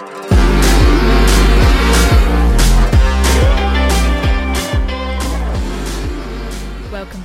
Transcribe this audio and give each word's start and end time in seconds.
Welcome 0.00 0.30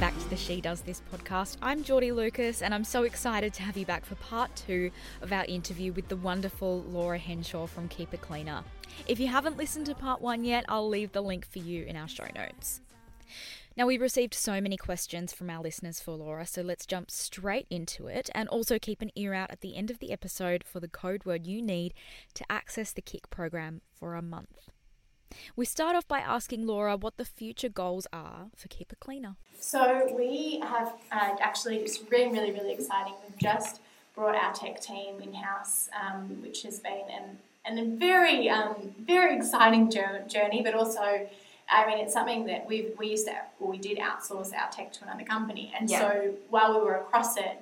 back 0.01 0.19
to 0.19 0.29
the 0.29 0.35
She 0.35 0.59
Does 0.59 0.81
This 0.81 1.01
podcast. 1.13 1.55
I'm 1.61 1.85
Geordie 1.85 2.11
Lucas, 2.11 2.61
and 2.61 2.73
I'm 2.73 2.83
so 2.83 3.03
excited 3.03 3.53
to 3.53 3.63
have 3.63 3.77
you 3.77 3.85
back 3.85 4.03
for 4.03 4.15
part 4.15 4.53
two 4.57 4.91
of 5.21 5.31
our 5.31 5.45
interview 5.45 5.93
with 5.93 6.09
the 6.09 6.17
wonderful 6.17 6.83
Laura 6.89 7.17
Henshaw 7.17 7.65
from 7.65 7.87
Keep 7.87 8.13
It 8.13 8.19
Cleaner. 8.19 8.65
If 9.07 9.21
you 9.21 9.27
haven't 9.27 9.55
listened 9.55 9.85
to 9.85 9.95
part 9.95 10.19
one 10.19 10.43
yet, 10.43 10.65
I'll 10.67 10.89
leave 10.89 11.13
the 11.13 11.21
link 11.21 11.47
for 11.47 11.59
you 11.59 11.85
in 11.85 11.95
our 11.95 12.09
show 12.09 12.27
notes. 12.35 12.81
Now, 13.77 13.87
we've 13.87 13.99
received 13.99 14.33
so 14.33 14.61
many 14.61 14.77
questions 14.77 15.33
from 15.33 15.49
our 15.49 15.61
listeners 15.61 15.99
for 15.99 16.11
Laura, 16.11 16.45
so 16.45 16.61
let's 16.61 16.85
jump 16.85 17.11
straight 17.11 17.67
into 17.69 18.07
it 18.07 18.29
and 18.33 18.47
also 18.47 18.79
keep 18.79 19.01
an 19.01 19.11
ear 19.17 19.33
out 19.33 19.51
at 19.51 19.59
the 19.59 19.75
end 19.75 19.91
of 19.91 19.99
the 19.99 20.13
episode 20.13 20.63
for 20.63 20.79
the 20.79 20.87
code 20.87 21.25
word 21.25 21.45
you 21.45 21.61
need 21.61 21.93
to 22.35 22.49
access 22.49 22.93
the 22.93 23.01
Kick 23.01 23.29
program 23.29 23.81
for 23.91 24.15
a 24.15 24.21
month. 24.21 24.69
We 25.57 25.65
start 25.65 25.97
off 25.97 26.07
by 26.07 26.19
asking 26.19 26.65
Laura 26.65 26.95
what 26.95 27.17
the 27.17 27.25
future 27.25 27.67
goals 27.67 28.07
are 28.13 28.47
for 28.55 28.69
Keep 28.69 28.93
It 28.93 29.01
Cleaner. 29.01 29.35
So 29.59 30.09
we 30.17 30.61
have 30.61 30.93
uh, 31.11 31.35
actually, 31.41 31.79
it's 31.79 31.99
really, 32.09 32.31
really, 32.31 32.51
really 32.53 32.71
exciting. 32.71 33.15
We've 33.27 33.37
just 33.39 33.81
brought 34.15 34.35
our 34.35 34.53
tech 34.53 34.79
team 34.79 35.19
in 35.21 35.33
house, 35.33 35.89
um, 36.01 36.41
which 36.41 36.63
has 36.63 36.79
been 36.79 37.03
an, 37.13 37.39
an 37.65 37.77
a 37.77 37.97
very, 37.97 38.47
um, 38.47 38.95
very 39.01 39.35
exciting 39.35 39.91
journey, 39.91 40.61
but 40.63 40.73
also, 40.73 41.27
I 41.69 41.87
mean, 41.87 41.99
it's 41.99 42.13
something 42.13 42.45
that 42.45 42.67
we 42.67 42.91
we 42.97 43.07
used 43.09 43.25
to, 43.27 43.33
well, 43.59 43.71
we 43.71 43.77
did 43.77 43.97
outsource 43.97 44.53
our 44.53 44.69
tech 44.71 44.93
to 44.93 45.03
another 45.03 45.23
company, 45.23 45.73
and 45.77 45.89
yeah. 45.89 45.99
so 45.99 46.33
while 46.49 46.79
we 46.79 46.85
were 46.85 46.95
across 46.95 47.37
it, 47.37 47.59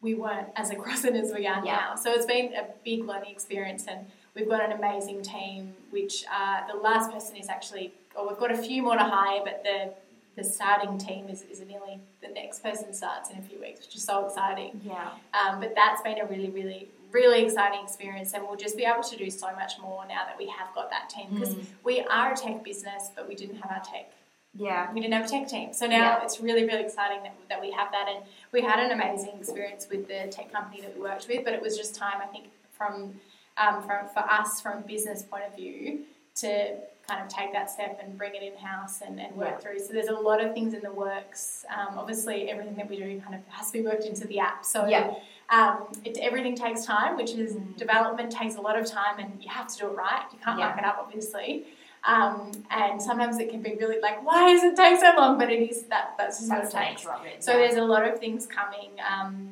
we 0.00 0.14
weren't 0.14 0.48
as 0.56 0.70
across 0.70 1.04
it 1.04 1.14
as 1.14 1.32
we 1.32 1.46
are 1.46 1.64
yeah. 1.64 1.76
now. 1.76 1.94
So 1.96 2.12
it's 2.12 2.26
been 2.26 2.52
a 2.54 2.66
big 2.84 3.04
learning 3.04 3.30
experience, 3.30 3.86
and 3.88 4.06
we've 4.34 4.48
got 4.48 4.62
an 4.64 4.72
amazing 4.72 5.22
team. 5.22 5.74
Which 5.90 6.24
uh, 6.32 6.66
the 6.70 6.78
last 6.78 7.10
person 7.10 7.36
is 7.36 7.48
actually, 7.48 7.92
or 8.14 8.28
we've 8.28 8.38
got 8.38 8.52
a 8.52 8.58
few 8.58 8.82
more 8.82 8.96
to 8.96 9.04
hire, 9.04 9.40
but 9.44 9.62
the 9.64 9.92
the 10.36 10.44
starting 10.44 10.96
team 10.98 11.28
is, 11.28 11.42
is 11.42 11.60
nearly 11.60 12.00
the 12.22 12.28
next 12.28 12.62
person 12.62 12.92
starts 12.92 13.30
in 13.30 13.38
a 13.38 13.42
few 13.42 13.60
weeks, 13.60 13.84
which 13.86 13.96
is 13.96 14.04
so 14.04 14.26
exciting. 14.26 14.80
Yeah. 14.84 15.10
Um, 15.34 15.60
but 15.60 15.74
that's 15.74 16.02
been 16.02 16.18
a 16.18 16.26
really, 16.26 16.50
really, 16.50 16.88
really 17.12 17.44
exciting 17.44 17.80
experience, 17.82 18.32
and 18.34 18.42
we'll 18.44 18.56
just 18.56 18.76
be 18.76 18.84
able 18.84 19.02
to 19.02 19.16
do 19.16 19.30
so 19.30 19.52
much 19.52 19.72
more 19.80 20.04
now 20.06 20.24
that 20.26 20.36
we 20.38 20.46
have 20.48 20.74
got 20.74 20.90
that 20.90 21.10
team 21.10 21.26
because 21.32 21.54
mm. 21.54 21.64
we 21.84 22.00
are 22.00 22.32
a 22.32 22.36
tech 22.36 22.64
business, 22.64 23.10
but 23.14 23.28
we 23.28 23.34
didn't 23.34 23.56
have 23.56 23.70
our 23.70 23.82
tech. 23.82 24.12
Yeah. 24.54 24.92
We 24.92 25.00
didn't 25.00 25.14
have 25.14 25.26
a 25.26 25.28
tech 25.28 25.48
team. 25.48 25.72
So 25.72 25.86
now 25.86 25.96
yeah. 25.96 26.24
it's 26.24 26.40
really, 26.40 26.64
really 26.64 26.82
exciting 26.82 27.22
that, 27.22 27.34
that 27.48 27.60
we 27.60 27.70
have 27.70 27.92
that. 27.92 28.08
And 28.08 28.24
we 28.52 28.62
had 28.62 28.80
an 28.80 28.90
amazing 28.90 29.38
experience 29.38 29.86
with 29.90 30.08
the 30.08 30.28
tech 30.30 30.52
company 30.52 30.80
that 30.80 30.94
we 30.94 31.02
worked 31.02 31.28
with, 31.28 31.44
but 31.44 31.52
it 31.52 31.62
was 31.62 31.76
just 31.76 31.94
time, 31.94 32.20
I 32.20 32.26
think, 32.26 32.46
from, 32.76 33.14
um, 33.56 33.82
from 33.82 34.08
for 34.08 34.20
us, 34.20 34.60
from 34.60 34.78
a 34.78 34.80
business 34.82 35.22
point 35.22 35.44
of 35.46 35.54
view, 35.54 36.00
to 36.36 36.76
kind 37.06 37.22
of 37.22 37.28
take 37.28 37.52
that 37.52 37.70
step 37.70 38.00
and 38.02 38.16
bring 38.16 38.34
it 38.34 38.42
in 38.42 38.56
house 38.56 39.02
and, 39.02 39.20
and, 39.20 39.34
work 39.36 39.48
yeah. 39.50 39.58
through. 39.58 39.78
So 39.78 39.92
there's 39.92 40.08
a 40.08 40.14
lot 40.14 40.42
of 40.42 40.54
things 40.54 40.74
in 40.74 40.80
the 40.80 40.92
works. 40.92 41.64
Um, 41.70 41.98
obviously, 41.98 42.50
everything 42.50 42.76
that 42.76 42.88
we 42.88 42.96
do 42.96 43.20
kind 43.20 43.34
of 43.34 43.40
has 43.48 43.70
to 43.70 43.78
be 43.78 43.82
worked 43.82 44.04
into 44.04 44.26
the 44.26 44.38
app. 44.38 44.64
So 44.64 44.86
yeah. 44.86 45.14
Um, 45.50 45.88
it, 46.04 46.16
everything 46.18 46.56
takes 46.56 46.84
time, 46.84 47.16
which 47.16 47.32
is 47.32 47.54
mm. 47.54 47.76
development 47.76 48.30
takes 48.30 48.56
a 48.56 48.60
lot 48.60 48.78
of 48.78 48.86
time, 48.86 49.18
and 49.18 49.42
you 49.42 49.50
have 49.50 49.68
to 49.68 49.78
do 49.78 49.86
it 49.88 49.96
right. 49.96 50.24
You 50.32 50.38
can't 50.44 50.58
yeah. 50.58 50.68
muck 50.68 50.78
it 50.78 50.84
up, 50.84 50.98
obviously. 51.00 51.66
Um, 52.04 52.52
and 52.70 53.02
sometimes 53.02 53.38
it 53.38 53.50
can 53.50 53.60
be 53.60 53.74
really 53.74 54.00
like, 54.00 54.24
why 54.24 54.52
does 54.52 54.62
it 54.62 54.76
take 54.76 54.98
so 54.98 55.12
long? 55.16 55.38
But 55.38 55.50
it 55.50 55.60
is 55.70 55.82
that 55.84 56.14
that's 56.16 56.38
just 56.38 56.48
that's 56.48 56.72
what 56.72 56.82
it 56.82 56.88
takes. 56.88 57.44
So 57.44 57.52
there's 57.52 57.74
a 57.74 57.82
lot 57.82 58.08
of 58.08 58.18
things 58.18 58.46
coming. 58.46 58.90
Um, 59.06 59.50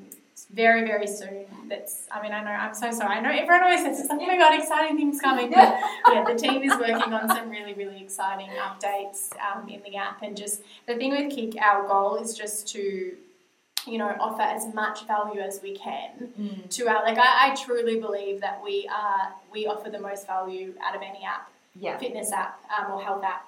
very, 0.55 0.87
very 0.87 1.07
soon. 1.07 1.47
That's, 1.69 2.07
I 2.11 2.23
mean, 2.23 2.33
I 2.33 2.43
know, 2.43 2.51
I'm 2.51 2.75
so 2.75 2.91
sorry. 2.91 3.17
I 3.17 3.21
know 3.21 3.31
everyone 3.31 3.63
always 3.65 3.83
says, 3.83 4.01
it's 4.01 4.09
like, 4.09 4.21
oh 4.23 4.27
my 4.27 4.39
God, 4.39 4.59
exciting 4.59 4.97
things 4.97 5.21
coming. 5.21 5.51
But 5.51 5.79
yeah, 6.09 6.25
the 6.25 6.35
team 6.37 6.63
is 6.63 6.71
working 6.79 7.13
on 7.13 7.29
some 7.29 7.51
really, 7.51 7.75
really 7.75 8.03
exciting 8.03 8.49
updates 8.51 9.31
um, 9.39 9.69
in 9.69 9.83
the 9.83 9.97
app. 9.97 10.23
And 10.23 10.37
just 10.37 10.63
the 10.87 10.97
thing 10.97 11.11
with 11.11 11.35
Kick, 11.35 11.61
our 11.61 11.87
goal 11.87 12.17
is 12.17 12.35
just 12.35 12.67
to, 12.69 13.17
you 13.87 13.99
know, 13.99 14.15
offer 14.21 14.43
as 14.43 14.73
much 14.75 15.07
value 15.07 15.41
as 15.41 15.61
we 15.63 15.75
can 15.75 16.33
mm. 16.39 16.71
to 16.71 16.89
our, 16.89 17.03
like, 17.05 17.19
I, 17.19 17.51
I, 17.51 17.55
truly 17.55 18.01
believe 18.01 18.41
that 18.41 18.63
we 18.63 18.89
are, 18.93 19.33
we 19.53 19.67
offer 19.67 19.91
the 19.91 20.01
most 20.01 20.27
value 20.27 20.75
out 20.85 20.95
of 20.95 21.03
any 21.03 21.25
app, 21.25 21.51
yeah. 21.75 21.97
fitness 21.99 22.33
app 22.33 22.61
um, 22.77 22.93
or 22.93 23.03
health 23.03 23.25
app 23.25 23.48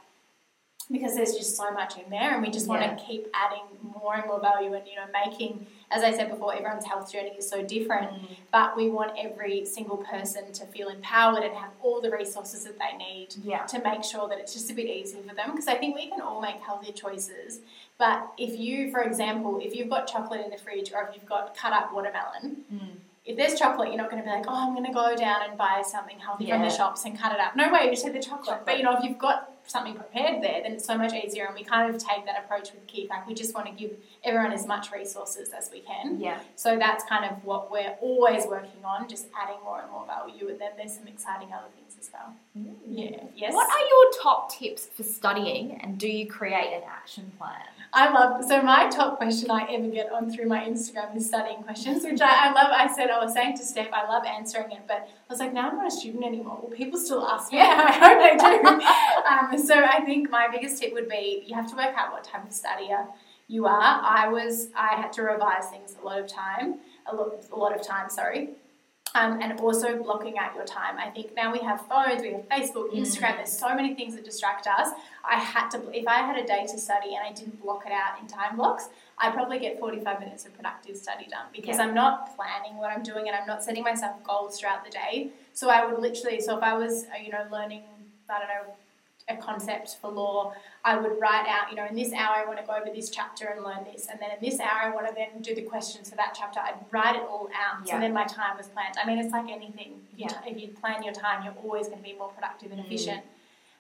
because 0.90 1.14
there's 1.14 1.34
just 1.34 1.56
so 1.56 1.70
much 1.70 1.96
in 1.96 2.10
there 2.10 2.34
and 2.34 2.42
we 2.42 2.50
just 2.50 2.66
want 2.66 2.82
yeah. 2.82 2.94
to 2.94 3.04
keep 3.04 3.28
adding 3.34 3.62
more 3.82 4.16
and 4.16 4.26
more 4.26 4.40
value 4.40 4.72
and 4.74 4.86
you 4.86 4.96
know 4.96 5.06
making 5.12 5.66
as 5.90 6.02
i 6.02 6.12
said 6.12 6.28
before 6.30 6.54
everyone's 6.54 6.84
health 6.84 7.10
journey 7.12 7.30
is 7.38 7.48
so 7.48 7.62
different 7.62 8.10
mm. 8.10 8.28
but 8.50 8.76
we 8.76 8.88
want 8.88 9.12
every 9.18 9.64
single 9.64 9.96
person 9.98 10.52
to 10.52 10.66
feel 10.66 10.88
empowered 10.88 11.44
and 11.44 11.54
have 11.54 11.70
all 11.82 12.00
the 12.00 12.10
resources 12.10 12.64
that 12.64 12.78
they 12.78 12.96
need 12.96 13.28
yeah. 13.42 13.64
to 13.64 13.80
make 13.82 14.02
sure 14.02 14.28
that 14.28 14.38
it's 14.38 14.52
just 14.52 14.70
a 14.70 14.74
bit 14.74 14.86
easier 14.86 15.22
for 15.22 15.34
them 15.34 15.50
because 15.52 15.68
i 15.68 15.74
think 15.74 15.94
we 15.94 16.08
can 16.08 16.20
all 16.20 16.40
make 16.40 16.56
healthier 16.60 16.92
choices 16.92 17.60
but 17.98 18.32
if 18.36 18.58
you 18.58 18.90
for 18.90 19.02
example 19.02 19.60
if 19.62 19.74
you've 19.74 19.90
got 19.90 20.06
chocolate 20.06 20.44
in 20.44 20.50
the 20.50 20.58
fridge 20.58 20.92
or 20.92 21.02
if 21.08 21.14
you've 21.14 21.26
got 21.26 21.56
cut 21.56 21.72
up 21.72 21.92
watermelon 21.92 22.64
mm 22.72 22.88
if 23.26 23.36
there's 23.36 23.58
chocolate, 23.58 23.88
you're 23.88 23.98
not 23.98 24.10
going 24.10 24.22
to 24.22 24.28
be 24.28 24.34
like, 24.34 24.46
oh, 24.48 24.54
I'm 24.54 24.74
going 24.74 24.86
to 24.86 24.92
go 24.92 25.14
down 25.14 25.42
and 25.48 25.56
buy 25.56 25.82
something 25.86 26.18
healthy 26.18 26.46
yeah. 26.46 26.56
from 26.56 26.68
the 26.68 26.74
shops 26.74 27.04
and 27.04 27.18
cut 27.18 27.32
it 27.32 27.38
up. 27.38 27.54
No 27.54 27.72
way, 27.72 27.84
you 27.84 27.90
just 27.90 28.04
take 28.04 28.14
the 28.14 28.18
chocolate. 28.18 28.46
chocolate. 28.46 28.66
But 28.66 28.78
you 28.78 28.82
know, 28.82 28.96
if 28.96 29.04
you've 29.04 29.18
got 29.18 29.49
something 29.70 29.94
prepared 29.94 30.42
there, 30.42 30.62
then 30.62 30.72
it's 30.72 30.84
so 30.84 30.98
much 30.98 31.12
easier. 31.12 31.46
And 31.46 31.54
we 31.54 31.64
kind 31.64 31.94
of 31.94 32.02
take 32.02 32.26
that 32.26 32.44
approach 32.44 32.72
with 32.72 32.86
KeyPack. 32.86 33.26
We 33.26 33.34
just 33.34 33.54
want 33.54 33.66
to 33.66 33.72
give 33.72 33.96
everyone 34.24 34.52
as 34.52 34.66
much 34.66 34.90
resources 34.92 35.50
as 35.50 35.70
we 35.72 35.80
can. 35.80 36.20
Yeah. 36.20 36.40
So 36.56 36.78
that's 36.78 37.04
kind 37.04 37.24
of 37.24 37.44
what 37.44 37.70
we're 37.70 37.96
always 38.00 38.46
working 38.46 38.84
on, 38.84 39.08
just 39.08 39.28
adding 39.40 39.62
more 39.62 39.80
and 39.80 39.90
more 39.90 40.06
value. 40.06 40.48
And 40.48 40.60
then 40.60 40.72
there's 40.76 40.94
some 40.94 41.06
exciting 41.06 41.52
other 41.52 41.68
things 41.76 41.96
as 42.00 42.10
well. 42.12 42.34
Mm. 42.58 42.74
Yeah. 42.86 43.24
Yes. 43.36 43.54
What 43.54 43.68
are 43.70 43.86
your 43.86 44.22
top 44.22 44.52
tips 44.52 44.86
for 44.86 45.02
studying, 45.02 45.80
and 45.82 45.98
do 45.98 46.08
you 46.08 46.26
create 46.26 46.72
an 46.74 46.82
action 46.88 47.30
plan? 47.38 47.62
I 47.92 48.12
love 48.12 48.44
so 48.44 48.62
my 48.62 48.88
top 48.88 49.18
question 49.18 49.50
I 49.50 49.66
ever 49.72 49.88
get 49.88 50.12
on 50.12 50.30
through 50.30 50.46
my 50.46 50.60
Instagram 50.60 51.16
is 51.16 51.26
studying 51.26 51.62
questions, 51.62 52.04
which 52.04 52.20
I, 52.20 52.48
I 52.48 52.52
love. 52.52 52.68
I 52.72 52.92
said 52.94 53.10
I 53.10 53.22
was 53.22 53.32
saying 53.34 53.56
to 53.58 53.64
Steph, 53.64 53.92
I 53.92 54.06
love 54.06 54.24
answering 54.24 54.70
it, 54.72 54.82
but 54.86 55.08
I 55.08 55.32
was 55.32 55.40
like, 55.40 55.52
now 55.52 55.70
I'm 55.70 55.76
not 55.76 55.88
a 55.88 55.90
student 55.90 56.24
anymore. 56.24 56.58
Will 56.62 56.70
people 56.70 56.98
still 56.98 57.26
ask 57.26 57.52
me? 57.52 57.58
Yeah, 57.58 57.74
I 57.86 57.92
hope 57.92 58.18
they 58.20 58.36
do. 58.36 58.80
um, 59.40 59.58
so 59.58 59.74
I 59.74 60.00
think 60.04 60.30
my 60.30 60.48
biggest 60.50 60.80
tip 60.80 60.92
would 60.92 61.08
be 61.08 61.44
you 61.46 61.54
have 61.54 61.68
to 61.70 61.76
work 61.76 61.94
out 61.96 62.12
what 62.12 62.24
type 62.24 62.44
of 62.44 62.50
studier 62.50 63.06
you 63.48 63.66
are. 63.66 64.00
I 64.02 64.28
was 64.28 64.68
I 64.76 64.94
had 64.94 65.12
to 65.14 65.22
revise 65.22 65.66
things 65.70 65.96
a 66.00 66.04
lot 66.04 66.20
of 66.20 66.28
time, 66.28 66.76
a 67.06 67.14
lot, 67.14 67.44
a 67.52 67.56
lot 67.56 67.74
of 67.74 67.84
time. 67.86 68.08
Sorry. 68.08 68.50
Um, 69.12 69.40
and 69.42 69.58
also 69.58 70.00
blocking 70.00 70.38
out 70.38 70.54
your 70.54 70.64
time. 70.64 70.96
I 70.96 71.10
think 71.10 71.34
now 71.34 71.52
we 71.52 71.58
have 71.58 71.84
phones, 71.88 72.22
we 72.22 72.30
have 72.30 72.48
Facebook, 72.48 72.92
Instagram. 72.92 73.32
Mm. 73.32 73.36
There's 73.38 73.58
so 73.58 73.74
many 73.74 73.92
things 73.96 74.14
that 74.14 74.24
distract 74.24 74.68
us. 74.68 74.90
I 75.28 75.34
had 75.34 75.68
to, 75.70 75.90
if 75.92 76.06
I 76.06 76.18
had 76.18 76.36
a 76.36 76.46
day 76.46 76.64
to 76.70 76.78
study 76.78 77.16
and 77.16 77.26
I 77.26 77.32
didn't 77.32 77.60
block 77.60 77.82
it 77.86 77.90
out 77.90 78.20
in 78.20 78.28
time 78.28 78.54
blocks, 78.56 78.88
I'd 79.18 79.34
probably 79.34 79.58
get 79.58 79.80
45 79.80 80.20
minutes 80.20 80.46
of 80.46 80.54
productive 80.54 80.96
study 80.96 81.26
done 81.28 81.46
because 81.52 81.78
yeah. 81.78 81.86
I'm 81.86 81.94
not 81.94 82.36
planning 82.36 82.76
what 82.76 82.92
I'm 82.92 83.02
doing 83.02 83.26
and 83.26 83.36
I'm 83.36 83.48
not 83.48 83.64
setting 83.64 83.82
myself 83.82 84.22
goals 84.22 84.60
throughout 84.60 84.84
the 84.84 84.92
day. 84.92 85.30
So 85.54 85.70
I 85.70 85.84
would 85.84 86.00
literally, 86.00 86.40
so 86.40 86.56
if 86.56 86.62
I 86.62 86.74
was, 86.74 87.06
uh, 87.06 87.20
you 87.20 87.32
know, 87.32 87.44
learning, 87.50 87.82
I 88.28 88.38
don't 88.38 88.48
know, 88.48 88.74
a 89.30 89.36
concept 89.36 89.96
for 90.00 90.10
law, 90.10 90.52
I 90.84 90.96
would 90.96 91.20
write 91.20 91.46
out, 91.46 91.70
you 91.70 91.76
know, 91.76 91.86
in 91.86 91.94
this 91.94 92.12
hour 92.12 92.36
I 92.36 92.44
want 92.46 92.58
to 92.58 92.64
go 92.64 92.72
over 92.72 92.90
this 92.94 93.10
chapter 93.10 93.46
and 93.46 93.64
learn 93.64 93.84
this, 93.90 94.08
and 94.10 94.18
then 94.20 94.30
in 94.30 94.38
this 94.40 94.60
hour 94.60 94.82
I 94.82 94.90
want 94.94 95.06
to 95.08 95.14
then 95.14 95.42
do 95.42 95.54
the 95.54 95.62
questions 95.62 96.10
for 96.10 96.16
that 96.16 96.34
chapter. 96.36 96.60
I'd 96.60 96.74
write 96.90 97.16
it 97.16 97.22
all 97.22 97.48
out, 97.54 97.86
yeah. 97.86 97.94
so 97.94 98.00
then 98.00 98.12
my 98.12 98.24
time 98.24 98.56
was 98.56 98.66
planned. 98.68 98.96
I 99.02 99.06
mean, 99.06 99.18
it's 99.18 99.32
like 99.32 99.50
anything. 99.50 100.00
If 100.12 100.18
you, 100.18 100.26
yeah. 100.28 100.40
if 100.46 100.60
you 100.60 100.68
plan 100.68 101.02
your 101.02 101.14
time, 101.14 101.44
you're 101.44 101.54
always 101.62 101.86
going 101.86 101.98
to 101.98 102.04
be 102.04 102.14
more 102.14 102.28
productive 102.28 102.72
and 102.72 102.80
mm. 102.80 102.86
efficient. 102.86 103.22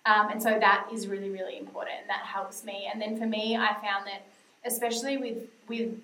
Um, 0.06 0.30
and 0.30 0.42
so 0.42 0.58
that 0.58 0.88
is 0.92 1.08
really, 1.08 1.30
really 1.30 1.58
important, 1.58 1.96
and 2.00 2.08
that 2.08 2.24
helps 2.24 2.64
me. 2.64 2.88
And 2.90 3.00
then 3.00 3.18
for 3.18 3.26
me, 3.26 3.56
I 3.56 3.74
found 3.74 4.06
that, 4.06 4.22
especially 4.64 5.16
with 5.16 5.48
with 5.68 5.98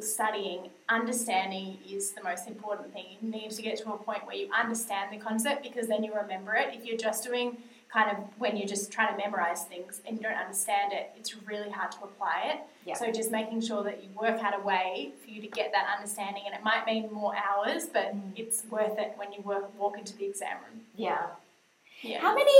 studying, 0.00 0.70
understanding 0.88 1.78
is 1.88 2.12
the 2.12 2.22
most 2.22 2.48
important 2.48 2.92
thing. 2.92 3.04
You 3.20 3.30
need 3.30 3.50
to 3.50 3.62
get 3.62 3.78
to 3.78 3.92
a 3.92 3.96
point 3.96 4.26
where 4.26 4.36
you 4.36 4.48
understand 4.52 5.12
the 5.12 5.22
concept 5.22 5.62
because 5.62 5.86
then 5.86 6.02
you 6.02 6.12
remember 6.14 6.54
it. 6.54 6.74
If 6.74 6.84
you're 6.84 6.96
just 6.96 7.24
doing 7.24 7.58
kind 7.94 8.10
of 8.10 8.16
when 8.38 8.56
you're 8.56 8.66
just 8.66 8.90
trying 8.90 9.16
to 9.16 9.16
memorize 9.16 9.62
things 9.64 10.02
and 10.04 10.16
you 10.16 10.22
don't 10.22 10.36
understand 10.36 10.92
it, 10.92 11.12
it's 11.16 11.36
really 11.46 11.70
hard 11.70 11.92
to 11.92 11.98
apply 12.02 12.52
it. 12.52 12.60
Yeah. 12.84 12.94
So 12.94 13.12
just 13.12 13.30
making 13.30 13.60
sure 13.60 13.84
that 13.84 14.02
you 14.02 14.10
work 14.20 14.42
out 14.42 14.60
a 14.60 14.62
way 14.62 15.12
for 15.22 15.30
you 15.30 15.40
to 15.40 15.46
get 15.46 15.70
that 15.72 15.86
understanding, 15.96 16.42
and 16.44 16.54
it 16.54 16.62
might 16.64 16.84
mean 16.86 17.10
more 17.12 17.34
hours, 17.36 17.86
but 17.86 18.14
mm. 18.14 18.20
it's 18.36 18.64
worth 18.68 18.98
it 18.98 19.14
when 19.16 19.32
you 19.32 19.40
work, 19.42 19.70
walk 19.78 19.96
into 19.96 20.14
the 20.16 20.26
exam 20.26 20.56
room. 20.68 20.80
Yeah. 20.96 21.26
Yeah. 22.02 22.20
How 22.20 22.34
many 22.34 22.52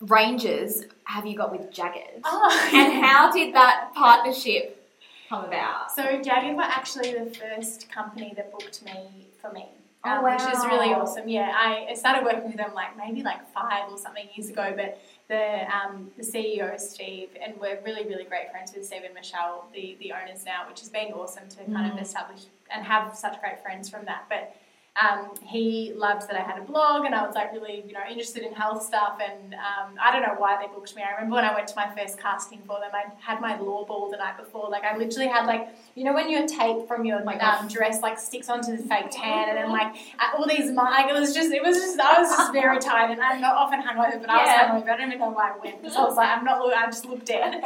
ranges 0.00 0.86
have 1.04 1.26
you 1.26 1.36
got 1.36 1.52
with 1.52 1.70
Jaggad? 1.70 2.22
Oh. 2.24 2.70
and 2.74 3.04
how 3.04 3.30
did 3.30 3.54
that 3.54 3.92
partnership 3.94 4.88
come 5.28 5.44
about? 5.44 5.92
So 5.94 6.02
Jaggad 6.02 6.56
were 6.56 6.62
actually 6.62 7.12
the 7.12 7.30
first 7.30 7.90
company 7.92 8.32
that 8.36 8.50
booked 8.50 8.82
me 8.84 9.28
for 9.40 9.52
me. 9.52 9.66
Um, 10.04 10.18
oh, 10.18 10.22
wow. 10.22 10.32
Which 10.34 10.54
is 10.54 10.64
really 10.66 10.94
awesome. 10.94 11.28
Yeah, 11.28 11.52
I 11.54 11.94
started 11.94 12.24
working 12.24 12.46
with 12.46 12.56
them 12.56 12.74
like 12.74 12.96
maybe 12.96 13.22
like 13.22 13.48
five 13.52 13.90
or 13.90 13.98
something 13.98 14.28
years 14.34 14.50
ago, 14.50 14.72
but 14.76 15.00
the 15.28 15.66
um, 15.74 16.10
the 16.16 16.22
CEO 16.22 16.78
Steve 16.78 17.30
and 17.44 17.58
we're 17.58 17.80
really 17.84 18.04
really 18.04 18.24
great 18.24 18.50
friends 18.50 18.72
with 18.74 18.84
Steve 18.86 19.02
and 19.04 19.14
Michelle, 19.14 19.66
the 19.74 19.96
the 20.00 20.12
owners 20.12 20.44
now, 20.44 20.68
which 20.68 20.80
has 20.80 20.88
been 20.88 21.12
awesome 21.12 21.48
to 21.48 21.56
kind 21.56 21.90
mm. 21.90 21.94
of 21.94 22.00
establish 22.00 22.42
and 22.70 22.84
have 22.84 23.16
such 23.16 23.40
great 23.40 23.60
friends 23.62 23.88
from 23.88 24.04
that. 24.04 24.26
But 24.28 24.54
um, 25.00 25.30
he 25.42 25.92
loved 25.94 26.28
that 26.28 26.36
I 26.36 26.42
had 26.42 26.58
a 26.58 26.62
blog 26.62 27.04
and 27.04 27.14
I 27.14 27.26
was 27.26 27.34
like 27.34 27.52
really, 27.52 27.84
you 27.86 27.92
know, 27.92 28.00
interested 28.08 28.42
in 28.42 28.52
health 28.54 28.82
stuff. 28.82 29.18
And 29.20 29.54
um, 29.54 29.94
I 30.02 30.10
don't 30.10 30.22
know 30.22 30.34
why 30.38 30.56
they 30.60 30.72
booked 30.72 30.96
me. 30.96 31.02
I 31.02 31.14
remember 31.14 31.36
when 31.36 31.44
I 31.44 31.54
went 31.54 31.68
to 31.68 31.74
my 31.76 31.94
first 31.94 32.18
casting 32.18 32.60
for 32.66 32.80
them, 32.80 32.90
I 32.94 33.12
had 33.20 33.40
my 33.40 33.58
law 33.58 33.84
ball 33.84 34.10
the 34.10 34.16
night 34.16 34.38
before. 34.38 34.70
Like 34.70 34.84
I 34.84 34.96
literally 34.96 35.28
had 35.28 35.46
like, 35.46 35.68
you 35.94 36.04
know, 36.04 36.14
when 36.14 36.30
your 36.30 36.46
tape 36.46 36.88
from 36.88 37.04
your 37.04 37.26
um, 37.42 37.68
dress 37.68 38.00
like 38.00 38.18
sticks 38.18 38.48
onto 38.48 38.76
the 38.76 38.82
fake 38.82 39.08
tan, 39.10 39.50
and 39.50 39.58
then 39.58 39.70
like 39.70 39.94
all 40.36 40.46
these 40.46 40.70
like 40.70 41.08
it 41.08 41.14
was 41.14 41.34
just 41.34 41.50
it 41.52 41.62
was 41.62 41.76
just 41.76 41.98
I 41.98 42.20
was 42.20 42.30
just 42.30 42.52
very 42.52 42.78
tired, 42.78 43.10
and 43.10 43.20
I'm 43.20 43.40
not 43.40 43.54
often 43.54 43.80
hungover, 43.82 44.20
but 44.20 44.30
I 44.30 44.44
was 44.44 44.82
hungover. 44.84 44.90
I 44.90 44.96
don't 44.96 45.08
even 45.08 45.20
know 45.20 45.30
why 45.30 45.52
I 45.52 45.58
went 45.58 45.82
because 45.82 45.96
I 45.96 46.04
was 46.04 46.16
like 46.16 46.28
I'm 46.28 46.44
not. 46.44 46.72
I 46.72 46.86
just 46.86 47.04
looked 47.04 47.26
dead. 47.26 47.62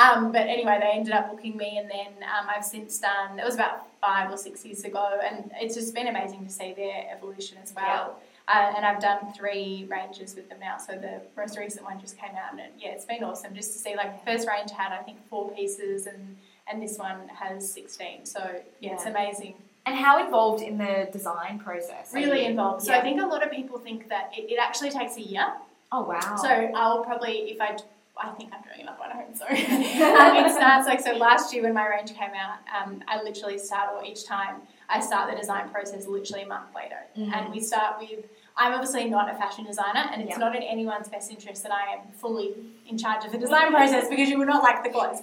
Um, 0.00 0.32
but 0.32 0.42
anyway, 0.42 0.78
they 0.80 0.98
ended 0.98 1.12
up 1.12 1.30
booking 1.30 1.56
me, 1.56 1.78
and 1.78 1.90
then 1.90 2.22
um, 2.22 2.46
I've 2.48 2.64
since 2.64 2.98
done. 2.98 3.38
It 3.38 3.44
was 3.44 3.54
about 3.54 3.88
five 4.00 4.30
or 4.30 4.36
six 4.36 4.64
years 4.64 4.84
ago, 4.84 5.20
and 5.22 5.52
it's 5.60 5.74
just 5.74 5.94
been 5.94 6.08
amazing 6.08 6.44
to 6.46 6.50
see 6.50 6.72
their 6.72 7.10
evolution 7.14 7.58
as 7.62 7.74
well. 7.74 8.18
Yeah. 8.18 8.28
Uh, 8.48 8.72
and 8.76 8.84
I've 8.84 9.00
done 9.00 9.32
three 9.34 9.86
ranges 9.88 10.34
with 10.34 10.48
them 10.48 10.58
now. 10.60 10.76
So 10.76 10.94
the 10.94 11.20
most 11.36 11.56
recent 11.56 11.84
one 11.84 12.00
just 12.00 12.18
came 12.18 12.30
out, 12.30 12.52
and 12.52 12.60
it, 12.60 12.72
yeah, 12.78 12.90
it's 12.90 13.04
been 13.04 13.22
awesome 13.22 13.54
just 13.54 13.72
to 13.74 13.78
see. 13.78 13.94
Like 13.94 14.24
the 14.24 14.30
first 14.30 14.48
range 14.48 14.70
had 14.70 14.92
I 14.92 15.02
think 15.02 15.18
four 15.28 15.50
pieces, 15.52 16.06
and 16.06 16.36
and 16.66 16.82
this 16.82 16.98
one 16.98 17.28
has 17.28 17.70
sixteen. 17.70 18.24
So 18.24 18.40
yeah, 18.40 18.60
yeah. 18.80 18.94
it's 18.94 19.06
amazing. 19.06 19.54
And 19.84 19.96
how 19.96 20.24
involved 20.24 20.62
in 20.62 20.78
the 20.78 21.08
design 21.12 21.58
process? 21.58 22.12
Really 22.14 22.44
involved. 22.44 22.84
So 22.84 22.92
yeah. 22.92 22.98
I 22.98 23.02
think 23.02 23.20
a 23.20 23.26
lot 23.26 23.44
of 23.44 23.50
people 23.50 23.78
think 23.78 24.08
that 24.08 24.30
it, 24.36 24.50
it 24.50 24.58
actually 24.60 24.90
takes 24.90 25.16
a 25.16 25.22
year. 25.22 25.46
Oh 25.90 26.04
wow! 26.04 26.36
So 26.40 26.48
I'll 26.48 27.04
probably 27.04 27.50
if 27.50 27.60
I 27.60 27.76
I 28.16 28.30
think 28.30 28.52
I'm 28.52 28.62
doing 28.62 28.80
enough 28.80 28.98
one 28.98 29.10
at 29.10 29.16
home, 29.16 29.34
sorry. 29.34 29.58
um, 29.66 30.44
it 30.44 30.52
starts 30.52 30.86
like 30.86 31.00
so. 31.00 31.12
Last 31.12 31.52
year 31.52 31.62
when 31.62 31.74
my 31.74 31.88
range 31.88 32.14
came 32.14 32.30
out, 32.30 32.58
um, 32.74 33.02
I 33.08 33.22
literally 33.22 33.58
start 33.58 33.90
or 33.94 34.04
each 34.04 34.24
time 34.24 34.62
I 34.88 35.00
start 35.00 35.30
the 35.30 35.36
design 35.36 35.68
process 35.70 36.06
literally 36.06 36.42
a 36.42 36.46
month 36.46 36.74
later, 36.74 36.96
mm-hmm. 37.18 37.32
and 37.32 37.52
we 37.52 37.60
start 37.60 37.96
with. 37.98 38.24
I'm 38.54 38.74
obviously 38.74 39.08
not 39.08 39.30
a 39.30 39.34
fashion 39.34 39.64
designer, 39.64 40.10
and 40.12 40.20
it's 40.20 40.32
yep. 40.32 40.38
not 40.38 40.54
in 40.54 40.62
anyone's 40.62 41.08
best 41.08 41.30
interest 41.30 41.62
that 41.62 41.72
I 41.72 41.94
am 41.94 42.00
fully 42.12 42.54
in 42.86 42.98
charge 42.98 43.24
of 43.24 43.32
the 43.32 43.38
design 43.38 43.70
process 43.70 44.08
because 44.10 44.28
you 44.28 44.36
would 44.38 44.48
not 44.48 44.62
like 44.62 44.84
the 44.84 44.90
clothes. 44.90 45.20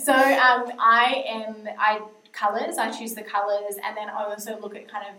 so 0.04 0.12
um, 0.12 0.72
I 0.80 1.24
am. 1.28 1.68
I 1.78 2.02
colors. 2.32 2.78
I 2.78 2.90
choose 2.90 3.14
the 3.14 3.22
colors, 3.22 3.74
and 3.84 3.96
then 3.96 4.08
I 4.08 4.24
also 4.24 4.58
look 4.60 4.74
at 4.74 4.90
kind 4.90 5.06
of 5.08 5.14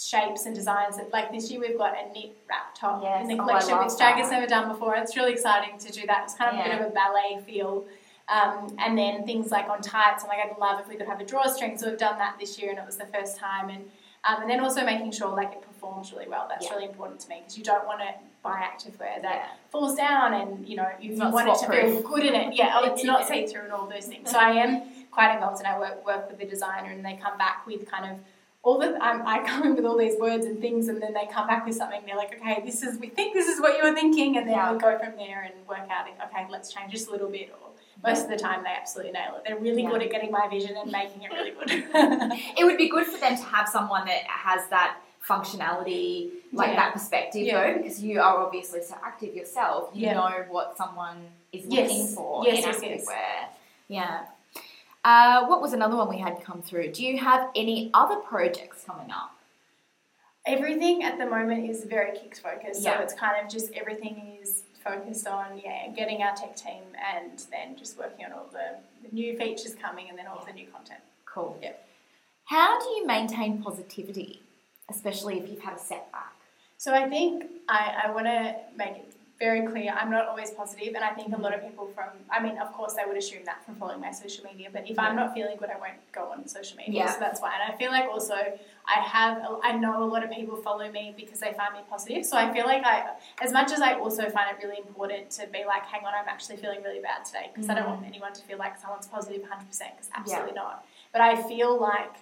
shapes 0.00 0.46
and 0.46 0.54
designs. 0.54 0.96
Like 1.12 1.32
this 1.32 1.50
year, 1.50 1.60
we've 1.60 1.78
got 1.78 1.94
a 1.94 2.12
knit 2.12 2.36
wrap 2.48 2.74
top 2.74 3.02
yes. 3.02 3.22
in 3.22 3.28
the 3.28 3.42
oh, 3.42 3.46
collection, 3.46 3.74
oh, 3.74 3.84
which 3.84 3.98
has 4.00 4.30
never 4.30 4.46
done 4.46 4.68
before. 4.68 4.96
It's 4.96 5.16
really 5.16 5.32
exciting 5.32 5.78
to 5.78 5.92
do 5.92 6.06
that. 6.06 6.24
It's 6.24 6.34
kind 6.34 6.50
of 6.50 6.56
yeah. 6.56 6.74
a 6.74 6.78
bit 6.78 6.86
of 6.86 6.92
a 6.92 6.94
ballet 6.94 7.40
feel. 7.46 7.86
Um, 8.26 8.74
and 8.78 8.96
then 8.96 9.26
things 9.26 9.50
like 9.50 9.68
on 9.68 9.82
tights, 9.82 10.24
I'm 10.24 10.30
like, 10.30 10.38
I'd 10.38 10.58
love 10.58 10.80
if 10.80 10.88
we 10.88 10.96
could 10.96 11.06
have 11.06 11.20
a 11.20 11.26
drawstring. 11.26 11.76
So 11.76 11.90
we've 11.90 11.98
done 11.98 12.18
that 12.18 12.36
this 12.40 12.58
year, 12.58 12.70
and 12.70 12.78
it 12.78 12.86
was 12.86 12.96
the 12.96 13.06
first 13.06 13.36
time. 13.36 13.68
And 13.68 13.84
um, 14.26 14.42
and 14.42 14.50
then 14.50 14.60
also 14.60 14.84
making 14.84 15.12
sure 15.12 15.34
like 15.34 15.52
it 15.52 15.62
performs 15.62 16.12
really 16.12 16.28
well. 16.28 16.46
That's 16.48 16.66
yeah. 16.66 16.72
really 16.72 16.86
important 16.86 17.20
to 17.20 17.28
me 17.28 17.40
because 17.40 17.58
you 17.58 17.64
don't 17.64 17.86
want 17.86 18.00
to 18.00 18.08
buy 18.42 18.60
activewear 18.60 19.22
that 19.22 19.34
yeah. 19.34 19.46
falls 19.70 19.96
down 19.96 20.34
and 20.34 20.68
you 20.68 20.76
know 20.76 20.86
you 21.00 21.16
want 21.16 21.48
it 21.48 21.58
to 21.58 21.70
feel 21.70 22.02
good 22.02 22.24
in 22.24 22.34
it. 22.34 22.54
Yeah, 22.54 22.78
oh, 22.80 22.84
it's 22.92 23.04
not 23.04 23.28
see 23.28 23.46
through 23.46 23.62
and 23.62 23.72
all 23.72 23.86
those 23.86 24.06
things. 24.06 24.30
So 24.30 24.38
I 24.38 24.52
am 24.52 24.82
quite 25.14 25.34
involved, 25.34 25.58
and 25.60 25.68
I 25.68 25.78
work 25.78 26.04
work 26.04 26.28
with 26.28 26.38
the 26.38 26.46
designer, 26.46 26.90
and 26.90 27.04
they 27.04 27.16
come 27.16 27.38
back 27.38 27.66
with 27.66 27.88
kind 27.88 28.10
of 28.10 28.18
all 28.64 28.78
the 28.78 28.88
um, 29.06 29.22
I 29.24 29.46
come 29.46 29.64
in 29.64 29.76
with 29.76 29.84
all 29.84 29.96
these 29.96 30.18
words 30.18 30.44
and 30.46 30.60
things, 30.60 30.88
and 30.88 31.00
then 31.00 31.14
they 31.14 31.26
come 31.32 31.46
back 31.46 31.64
with 31.64 31.76
something. 31.76 32.00
They're 32.04 32.16
like, 32.16 32.34
okay, 32.40 32.62
this 32.64 32.82
is 32.82 32.98
we 32.98 33.08
think 33.08 33.34
this 33.34 33.46
is 33.46 33.60
what 33.60 33.78
you 33.78 33.88
were 33.88 33.94
thinking, 33.94 34.36
and 34.36 34.48
then 34.48 34.54
yeah. 34.54 34.72
we 34.72 34.78
go 34.78 34.98
from 34.98 35.16
there 35.16 35.42
and 35.42 35.54
work 35.68 35.88
out. 35.90 36.06
Okay, 36.08 36.46
let's 36.50 36.72
change 36.72 36.92
just 36.92 37.08
a 37.08 37.12
little 37.12 37.30
bit. 37.30 37.50
Or 37.50 37.70
most 38.02 38.24
of 38.24 38.30
the 38.30 38.36
time, 38.36 38.64
they 38.64 38.70
absolutely 38.70 39.12
nail 39.12 39.36
it. 39.36 39.44
They're 39.46 39.58
really 39.58 39.82
yeah. 39.82 39.90
good 39.90 40.02
at 40.02 40.10
getting 40.10 40.30
my 40.30 40.48
vision 40.48 40.76
and 40.76 40.90
making 40.90 41.22
it 41.22 41.30
really 41.32 41.52
good. 41.52 41.70
it 42.58 42.64
would 42.64 42.78
be 42.78 42.88
good 42.88 43.06
for 43.06 43.18
them 43.18 43.36
to 43.36 43.42
have 43.44 43.68
someone 43.68 44.06
that 44.06 44.24
has 44.24 44.68
that 44.70 44.98
functionality, 45.26 46.30
like 46.52 46.70
yeah. 46.70 46.76
that 46.76 46.92
perspective, 46.92 47.42
yeah. 47.42 47.72
though, 47.72 47.78
because 47.78 48.02
you 48.02 48.20
are 48.20 48.38
obviously 48.38 48.82
so 48.82 48.94
active 49.04 49.34
yourself. 49.34 49.90
You 49.94 50.08
know 50.08 50.44
what 50.48 50.76
someone 50.76 51.18
is 51.52 51.64
yes. 51.66 51.90
looking 51.90 52.14
for 52.14 52.44
yes, 52.44 52.56
in 52.56 52.62
yes, 52.62 52.80
activewear. 52.80 53.08
Yes. 53.08 53.50
Yeah. 53.88 54.24
Uh, 55.04 55.46
what 55.46 55.60
was 55.60 55.74
another 55.74 55.96
one 55.96 56.08
we 56.08 56.18
had 56.18 56.42
come 56.42 56.62
through? 56.62 56.90
Do 56.90 57.04
you 57.04 57.18
have 57.18 57.50
any 57.54 57.90
other 57.92 58.16
projects 58.16 58.84
coming 58.84 59.10
up? 59.10 59.36
Everything 60.46 61.02
at 61.04 61.18
the 61.18 61.26
moment 61.26 61.68
is 61.68 61.84
very 61.84 62.18
Kicks 62.18 62.38
focused, 62.38 62.82
yeah. 62.82 62.96
so 62.96 63.02
it's 63.02 63.14
kind 63.14 63.44
of 63.44 63.50
just 63.50 63.72
everything 63.74 64.38
is 64.42 64.62
focused 64.84 65.26
on 65.26 65.58
yeah 65.64 65.88
getting 65.96 66.20
our 66.20 66.36
tech 66.36 66.54
team 66.54 66.82
and 67.14 67.42
then 67.50 67.74
just 67.74 67.98
working 67.98 68.26
on 68.26 68.32
all 68.32 68.46
the, 68.52 68.76
the 69.02 69.14
new 69.14 69.36
features 69.38 69.74
coming 69.80 70.10
and 70.10 70.18
then 70.18 70.26
all 70.26 70.42
yeah. 70.46 70.52
the 70.52 70.60
new 70.60 70.66
content. 70.66 71.00
Cool. 71.24 71.58
Yeah. 71.62 71.72
How 72.44 72.78
do 72.78 72.86
you 72.90 73.06
maintain 73.06 73.62
positivity, 73.62 74.42
especially 74.90 75.38
if 75.38 75.48
you've 75.48 75.62
had 75.62 75.74
a 75.74 75.78
setback? 75.78 76.34
So 76.76 76.92
I 76.92 77.08
think 77.08 77.44
I, 77.68 78.02
I 78.04 78.10
want 78.10 78.26
to 78.26 78.56
make 78.76 78.96
it 78.96 79.13
very 79.38 79.66
clear. 79.66 79.92
I'm 79.92 80.10
not 80.10 80.26
always 80.26 80.52
positive, 80.52 80.94
and 80.94 81.04
I 81.04 81.10
think 81.10 81.36
a 81.36 81.40
lot 81.40 81.54
of 81.54 81.62
people 81.62 81.88
from, 81.88 82.10
I 82.30 82.40
mean, 82.40 82.56
of 82.58 82.72
course, 82.72 82.94
they 82.94 83.02
would 83.06 83.16
assume 83.16 83.44
that 83.46 83.64
from 83.64 83.74
following 83.74 84.00
my 84.00 84.12
social 84.12 84.44
media, 84.44 84.68
but 84.72 84.82
if 84.88 84.96
yeah. 84.96 85.02
I'm 85.02 85.16
not 85.16 85.34
feeling 85.34 85.56
good, 85.56 85.70
I 85.70 85.78
won't 85.78 86.00
go 86.12 86.30
on 86.30 86.46
social 86.46 86.76
media. 86.76 87.04
Yeah. 87.04 87.12
So 87.12 87.18
that's 87.18 87.40
why. 87.40 87.52
And 87.60 87.72
I 87.72 87.76
feel 87.76 87.90
like 87.90 88.04
also 88.08 88.34
I 88.34 89.00
have, 89.00 89.42
I 89.62 89.72
know 89.72 90.04
a 90.04 90.06
lot 90.06 90.22
of 90.22 90.30
people 90.30 90.56
follow 90.56 90.90
me 90.90 91.14
because 91.16 91.40
they 91.40 91.52
find 91.52 91.74
me 91.74 91.80
positive. 91.90 92.24
So 92.24 92.36
I 92.36 92.52
feel 92.52 92.64
like 92.64 92.84
I, 92.84 93.14
as 93.42 93.52
much 93.52 93.72
as 93.72 93.80
I 93.80 93.94
also 93.94 94.28
find 94.30 94.56
it 94.56 94.64
really 94.64 94.78
important 94.78 95.30
to 95.32 95.46
be 95.48 95.64
like, 95.66 95.84
hang 95.86 96.04
on, 96.04 96.12
I'm 96.14 96.28
actually 96.28 96.56
feeling 96.56 96.82
really 96.82 97.00
bad 97.00 97.24
today 97.24 97.50
because 97.52 97.66
mm. 97.66 97.72
I 97.72 97.74
don't 97.74 97.88
want 97.88 98.02
mm. 98.02 98.08
anyone 98.08 98.32
to 98.34 98.42
feel 98.42 98.58
like 98.58 98.78
someone's 98.78 99.06
positive 99.06 99.42
100% 99.42 99.48
because 99.68 100.10
absolutely 100.14 100.52
yeah. 100.54 100.62
not. 100.62 100.86
But 101.12 101.22
I 101.22 101.42
feel 101.42 101.80
like 101.80 102.14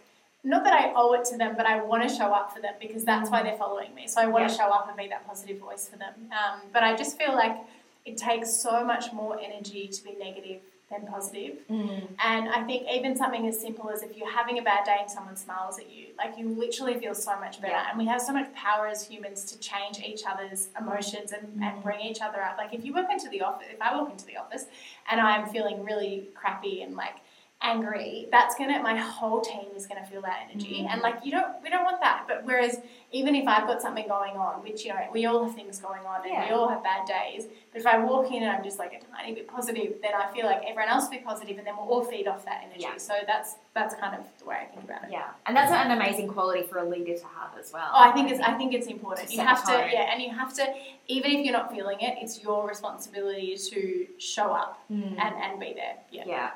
not 0.44 0.64
that 0.64 0.72
I 0.72 0.92
owe 0.96 1.12
it 1.12 1.24
to 1.26 1.36
them, 1.36 1.54
but 1.56 1.66
I 1.66 1.82
want 1.82 2.08
to 2.08 2.14
show 2.14 2.32
up 2.32 2.52
for 2.52 2.60
them 2.60 2.74
because 2.80 3.04
that's 3.04 3.30
why 3.30 3.42
they're 3.42 3.56
following 3.56 3.94
me. 3.94 4.08
So 4.08 4.20
I 4.20 4.26
want 4.26 4.42
yeah. 4.42 4.48
to 4.48 4.54
show 4.54 4.70
up 4.70 4.88
and 4.88 4.96
be 4.96 5.06
that 5.08 5.26
positive 5.26 5.58
voice 5.58 5.88
for 5.88 5.96
them. 5.96 6.14
Um, 6.32 6.60
but 6.72 6.82
I 6.82 6.96
just 6.96 7.16
feel 7.16 7.32
like 7.32 7.56
it 8.04 8.16
takes 8.16 8.52
so 8.52 8.84
much 8.84 9.12
more 9.12 9.38
energy 9.40 9.86
to 9.86 10.02
be 10.02 10.14
negative 10.18 10.60
than 10.90 11.06
positive. 11.06 11.56
Mm. 11.70 12.08
And 12.22 12.48
I 12.48 12.62
think 12.64 12.86
even 12.92 13.16
something 13.16 13.46
as 13.46 13.58
simple 13.58 13.88
as 13.90 14.02
if 14.02 14.16
you're 14.16 14.30
having 14.30 14.58
a 14.58 14.62
bad 14.62 14.84
day 14.84 14.96
and 15.00 15.10
someone 15.10 15.36
smiles 15.36 15.78
at 15.78 15.90
you, 15.90 16.08
like 16.18 16.36
you 16.36 16.48
literally 16.48 16.98
feel 16.98 17.14
so 17.14 17.38
much 17.38 17.60
better. 17.60 17.74
Yeah. 17.74 17.88
And 17.88 17.98
we 17.98 18.06
have 18.06 18.20
so 18.20 18.32
much 18.32 18.52
power 18.54 18.88
as 18.88 19.06
humans 19.06 19.44
to 19.46 19.58
change 19.58 20.00
each 20.00 20.22
other's 20.28 20.68
emotions 20.78 21.32
and, 21.32 21.46
mm. 21.48 21.62
and 21.62 21.82
bring 21.82 22.00
each 22.00 22.20
other 22.20 22.42
up. 22.42 22.58
Like 22.58 22.74
if 22.74 22.84
you 22.84 22.92
walk 22.92 23.10
into 23.10 23.28
the 23.28 23.42
office, 23.42 23.68
if 23.72 23.80
I 23.80 23.96
walk 23.96 24.10
into 24.10 24.26
the 24.26 24.36
office 24.36 24.66
and 25.10 25.20
I'm 25.20 25.48
feeling 25.48 25.84
really 25.84 26.28
crappy 26.34 26.82
and 26.82 26.94
like 26.94 27.16
angry, 27.62 28.28
that's 28.30 28.54
gonna 28.56 28.82
my 28.82 28.96
whole 28.96 29.40
team 29.40 29.66
is 29.76 29.86
gonna 29.86 30.04
feel 30.04 30.20
that 30.22 30.48
energy, 30.50 30.80
mm-hmm. 30.80 30.88
and 30.88 31.02
like 31.02 31.16
you 31.24 31.30
don't 31.30 31.62
we 31.62 31.70
don't 31.70 31.84
want 31.84 32.00
that. 32.00 32.24
But 32.26 32.44
whereas 32.44 32.78
even 33.12 33.34
if 33.34 33.46
I've 33.46 33.66
got 33.66 33.80
something 33.80 34.06
going 34.08 34.36
on, 34.36 34.62
which 34.62 34.84
you 34.84 34.90
know 34.90 35.00
we 35.12 35.26
all 35.26 35.44
have 35.44 35.54
things 35.54 35.78
going 35.78 36.04
on 36.04 36.22
and 36.22 36.32
yeah. 36.32 36.46
we 36.46 36.52
all 36.52 36.68
have 36.68 36.82
bad 36.82 37.06
days, 37.06 37.46
but 37.72 37.80
if 37.80 37.86
I 37.86 37.98
walk 37.98 38.30
in 38.30 38.42
and 38.42 38.50
I'm 38.50 38.64
just 38.64 38.78
like 38.78 38.92
a 38.92 39.16
tiny 39.16 39.34
bit 39.34 39.48
positive, 39.48 39.94
then 40.02 40.12
I 40.14 40.32
feel 40.32 40.46
like 40.46 40.62
everyone 40.66 40.88
else 40.88 41.04
will 41.04 41.18
be 41.18 41.18
positive, 41.18 41.58
and 41.58 41.66
then 41.66 41.76
we'll 41.76 41.86
all 41.86 42.04
feed 42.04 42.26
off 42.26 42.44
that 42.44 42.62
energy. 42.64 42.80
Yeah. 42.82 42.96
So 42.96 43.14
that's 43.26 43.56
that's 43.74 43.94
kind 43.94 44.16
of 44.18 44.26
the 44.38 44.44
way 44.44 44.56
I 44.62 44.64
think 44.66 44.84
about 44.84 45.04
it. 45.04 45.10
Yeah, 45.12 45.28
and 45.46 45.56
that's 45.56 45.72
an 45.72 45.90
amazing 45.90 46.28
quality 46.28 46.62
for 46.62 46.78
a 46.78 46.88
leader 46.88 47.16
to 47.16 47.24
have 47.24 47.58
as 47.58 47.72
well. 47.72 47.90
Oh, 47.92 47.98
I 47.98 48.12
think 48.12 48.28
I 48.28 48.30
it's 48.30 48.38
think 48.38 48.48
I 48.48 48.58
think 48.58 48.74
it's 48.74 48.86
important. 48.86 49.32
You 49.32 49.40
have 49.40 49.64
to 49.66 49.72
yeah, 49.72 50.12
and 50.12 50.22
you 50.22 50.30
have 50.30 50.54
to 50.54 50.66
even 51.08 51.30
if 51.32 51.44
you're 51.44 51.52
not 51.52 51.72
feeling 51.72 51.98
it, 52.00 52.18
it's 52.20 52.42
your 52.42 52.66
responsibility 52.66 53.56
to 53.56 54.06
show 54.18 54.52
up 54.52 54.82
mm. 54.90 55.16
and 55.18 55.34
and 55.36 55.60
be 55.60 55.72
there. 55.74 55.96
Yeah. 56.10 56.24
Yeah. 56.26 56.50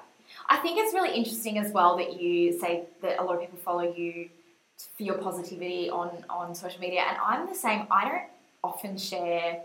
I 0.49 0.59
think 0.59 0.79
it's 0.79 0.95
really 0.95 1.15
interesting 1.15 1.59
as 1.59 1.73
well 1.73 1.97
that 1.97 2.21
you 2.21 2.59
say 2.59 2.85
that 3.03 3.19
a 3.19 3.23
lot 3.23 3.35
of 3.35 3.41
people 3.41 3.59
follow 3.59 3.83
you 3.83 4.29
for 4.97 5.03
your 5.03 5.19
positivity 5.19 5.91
on, 5.91 6.25
on 6.29 6.55
social 6.55 6.81
media. 6.81 7.03
And 7.09 7.17
I'm 7.23 7.47
the 7.47 7.55
same. 7.55 7.87
I 7.91 8.09
don't 8.09 8.23
often 8.63 8.97
share 8.99 9.63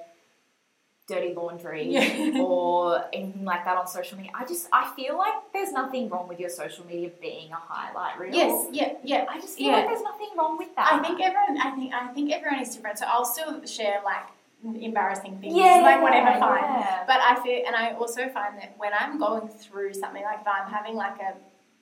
dirty 1.07 1.33
laundry 1.33 1.87
yeah. 1.89 2.41
or 2.41 3.03
anything 3.11 3.43
like 3.43 3.65
that 3.65 3.77
on 3.77 3.87
social 3.87 4.17
media. 4.17 4.31
I 4.33 4.45
just 4.45 4.67
I 4.71 4.91
feel 4.95 5.17
like 5.17 5.33
there's 5.53 5.71
nothing 5.71 6.09
wrong 6.09 6.27
with 6.27 6.39
your 6.39 6.49
social 6.49 6.85
media 6.85 7.09
being 7.21 7.51
a 7.51 7.55
highlight 7.55 8.19
reel. 8.19 8.33
Yes, 8.33 8.67
yeah, 8.71 8.93
yeah. 9.03 9.25
I 9.29 9.39
just 9.39 9.57
feel 9.57 9.67
yeah. 9.67 9.77
like 9.77 9.87
there's 9.87 10.03
nothing 10.03 10.29
wrong 10.37 10.57
with 10.57 10.73
that. 10.75 10.93
I 10.93 10.99
think 11.05 11.19
everyone 11.19 11.59
I 11.61 11.71
think 11.75 11.93
I 11.93 12.07
think 12.13 12.31
everyone 12.31 12.59
is 12.61 12.73
different. 12.75 12.99
So 12.99 13.05
I'll 13.07 13.25
still 13.25 13.65
share 13.65 14.01
like 14.05 14.27
embarrassing 14.63 15.39
things, 15.39 15.55
yeah, 15.55 15.81
like 15.81 16.01
whatever, 16.01 16.37
fine. 16.39 16.63
Yeah. 16.63 17.03
But 17.07 17.19
I 17.21 17.41
feel, 17.41 17.63
and 17.65 17.75
I 17.75 17.93
also 17.93 18.29
find 18.29 18.57
that 18.59 18.75
when 18.77 18.91
I'm 18.97 19.17
going 19.17 19.47
through 19.47 19.93
something 19.93 20.23
like 20.23 20.43
that, 20.45 20.63
I'm 20.65 20.71
having 20.71 20.95
like 20.95 21.19
a 21.19 21.33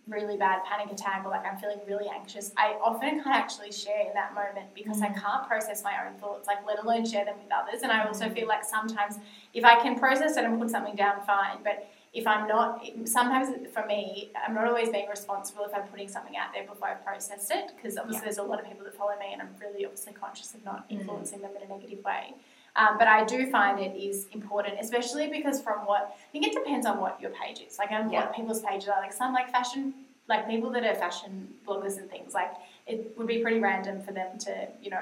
really 0.09 0.37
bad 0.37 0.63
panic 0.65 0.91
attack 0.91 1.23
or 1.25 1.29
like 1.29 1.45
I'm 1.45 1.57
feeling 1.57 1.79
really 1.87 2.07
anxious, 2.09 2.51
I 2.57 2.77
often 2.83 3.21
can't 3.21 3.35
actually 3.35 3.71
share 3.71 4.01
in 4.01 4.13
that 4.15 4.33
moment 4.33 4.73
because 4.73 4.99
mm. 4.99 5.03
I 5.03 5.19
can't 5.19 5.47
process 5.47 5.83
my 5.83 5.93
own 6.05 6.17
thoughts, 6.19 6.47
like 6.47 6.65
let 6.65 6.83
alone 6.83 7.05
share 7.05 7.25
them 7.25 7.35
with 7.41 7.51
others. 7.51 7.81
And 7.83 7.91
I 7.91 8.05
also 8.05 8.25
mm. 8.25 8.33
feel 8.33 8.47
like 8.47 8.63
sometimes 8.63 9.17
if 9.53 9.63
I 9.63 9.81
can 9.81 9.97
process 9.97 10.37
it 10.37 10.43
and 10.43 10.59
put 10.59 10.69
something 10.69 10.95
down, 10.95 11.21
fine. 11.25 11.57
But 11.63 11.89
if 12.11 12.25
I'm 12.25 12.47
not, 12.47 12.83
sometimes 13.05 13.67
for 13.71 13.85
me, 13.85 14.31
I'm 14.45 14.55
not 14.55 14.65
always 14.65 14.89
being 14.89 15.07
responsible 15.07 15.65
if 15.65 15.75
I'm 15.75 15.87
putting 15.87 16.07
something 16.07 16.35
out 16.35 16.53
there 16.53 16.65
before 16.65 16.87
I've 16.87 17.05
processed 17.05 17.51
it 17.51 17.71
because 17.75 17.97
obviously 17.97 18.21
yeah. 18.21 18.25
there's 18.25 18.37
a 18.39 18.43
lot 18.43 18.59
of 18.59 18.67
people 18.67 18.83
that 18.85 18.95
follow 18.95 19.17
me 19.19 19.31
and 19.31 19.41
I'm 19.41 19.49
really 19.59 19.85
obviously 19.85 20.13
conscious 20.13 20.53
of 20.55 20.65
not 20.65 20.89
mm. 20.89 20.99
influencing 20.99 21.39
mm. 21.39 21.43
them 21.43 21.51
in 21.57 21.69
a 21.69 21.73
negative 21.73 22.03
way. 22.03 22.33
Um, 22.75 22.97
but 22.97 23.07
I 23.07 23.25
do 23.25 23.49
find 23.49 23.79
it 23.79 23.97
is 23.97 24.27
important, 24.31 24.75
especially 24.79 25.27
because 25.27 25.61
from 25.61 25.79
what 25.85 26.15
I 26.17 26.31
think 26.31 26.47
it 26.47 26.53
depends 26.53 26.85
on 26.85 26.99
what 26.99 27.19
your 27.21 27.31
page 27.31 27.61
is, 27.67 27.77
like 27.77 27.91
and 27.91 28.11
yeah. 28.11 28.21
what 28.21 28.35
people's 28.35 28.61
pages 28.61 28.89
are. 28.89 29.01
Like 29.01 29.13
some 29.13 29.33
like 29.33 29.51
fashion, 29.51 29.93
like 30.27 30.47
people 30.47 30.69
that 30.71 30.83
are 30.83 30.95
fashion 30.95 31.49
bloggers 31.67 31.97
and 31.97 32.09
things. 32.09 32.33
Like 32.33 32.51
it 32.87 33.13
would 33.17 33.27
be 33.27 33.39
pretty 33.39 33.59
random 33.59 34.01
for 34.01 34.11
them 34.11 34.37
to, 34.39 34.67
you 34.81 34.91
know, 34.91 35.01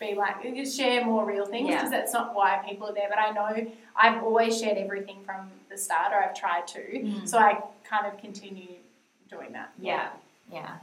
be 0.00 0.14
like 0.14 0.36
share 0.66 1.04
more 1.04 1.24
real 1.24 1.46
things 1.46 1.68
Yeah. 1.68 1.76
because 1.76 1.90
that's 1.90 2.12
not 2.12 2.34
why 2.34 2.62
people 2.68 2.88
are 2.88 2.94
there. 2.94 3.08
But 3.08 3.18
I 3.18 3.30
know 3.30 3.72
I've 3.94 4.22
always 4.22 4.58
shared 4.58 4.78
everything 4.78 5.22
from 5.24 5.50
the 5.70 5.78
start, 5.78 6.12
or 6.12 6.22
I've 6.22 6.34
tried 6.34 6.66
to. 6.68 6.80
Mm. 6.80 7.28
So 7.28 7.38
I 7.38 7.62
kind 7.88 8.06
of 8.06 8.18
continue 8.18 8.76
doing 9.30 9.52
that. 9.52 9.72
Yeah, 9.78 10.08
yeah. 10.50 10.78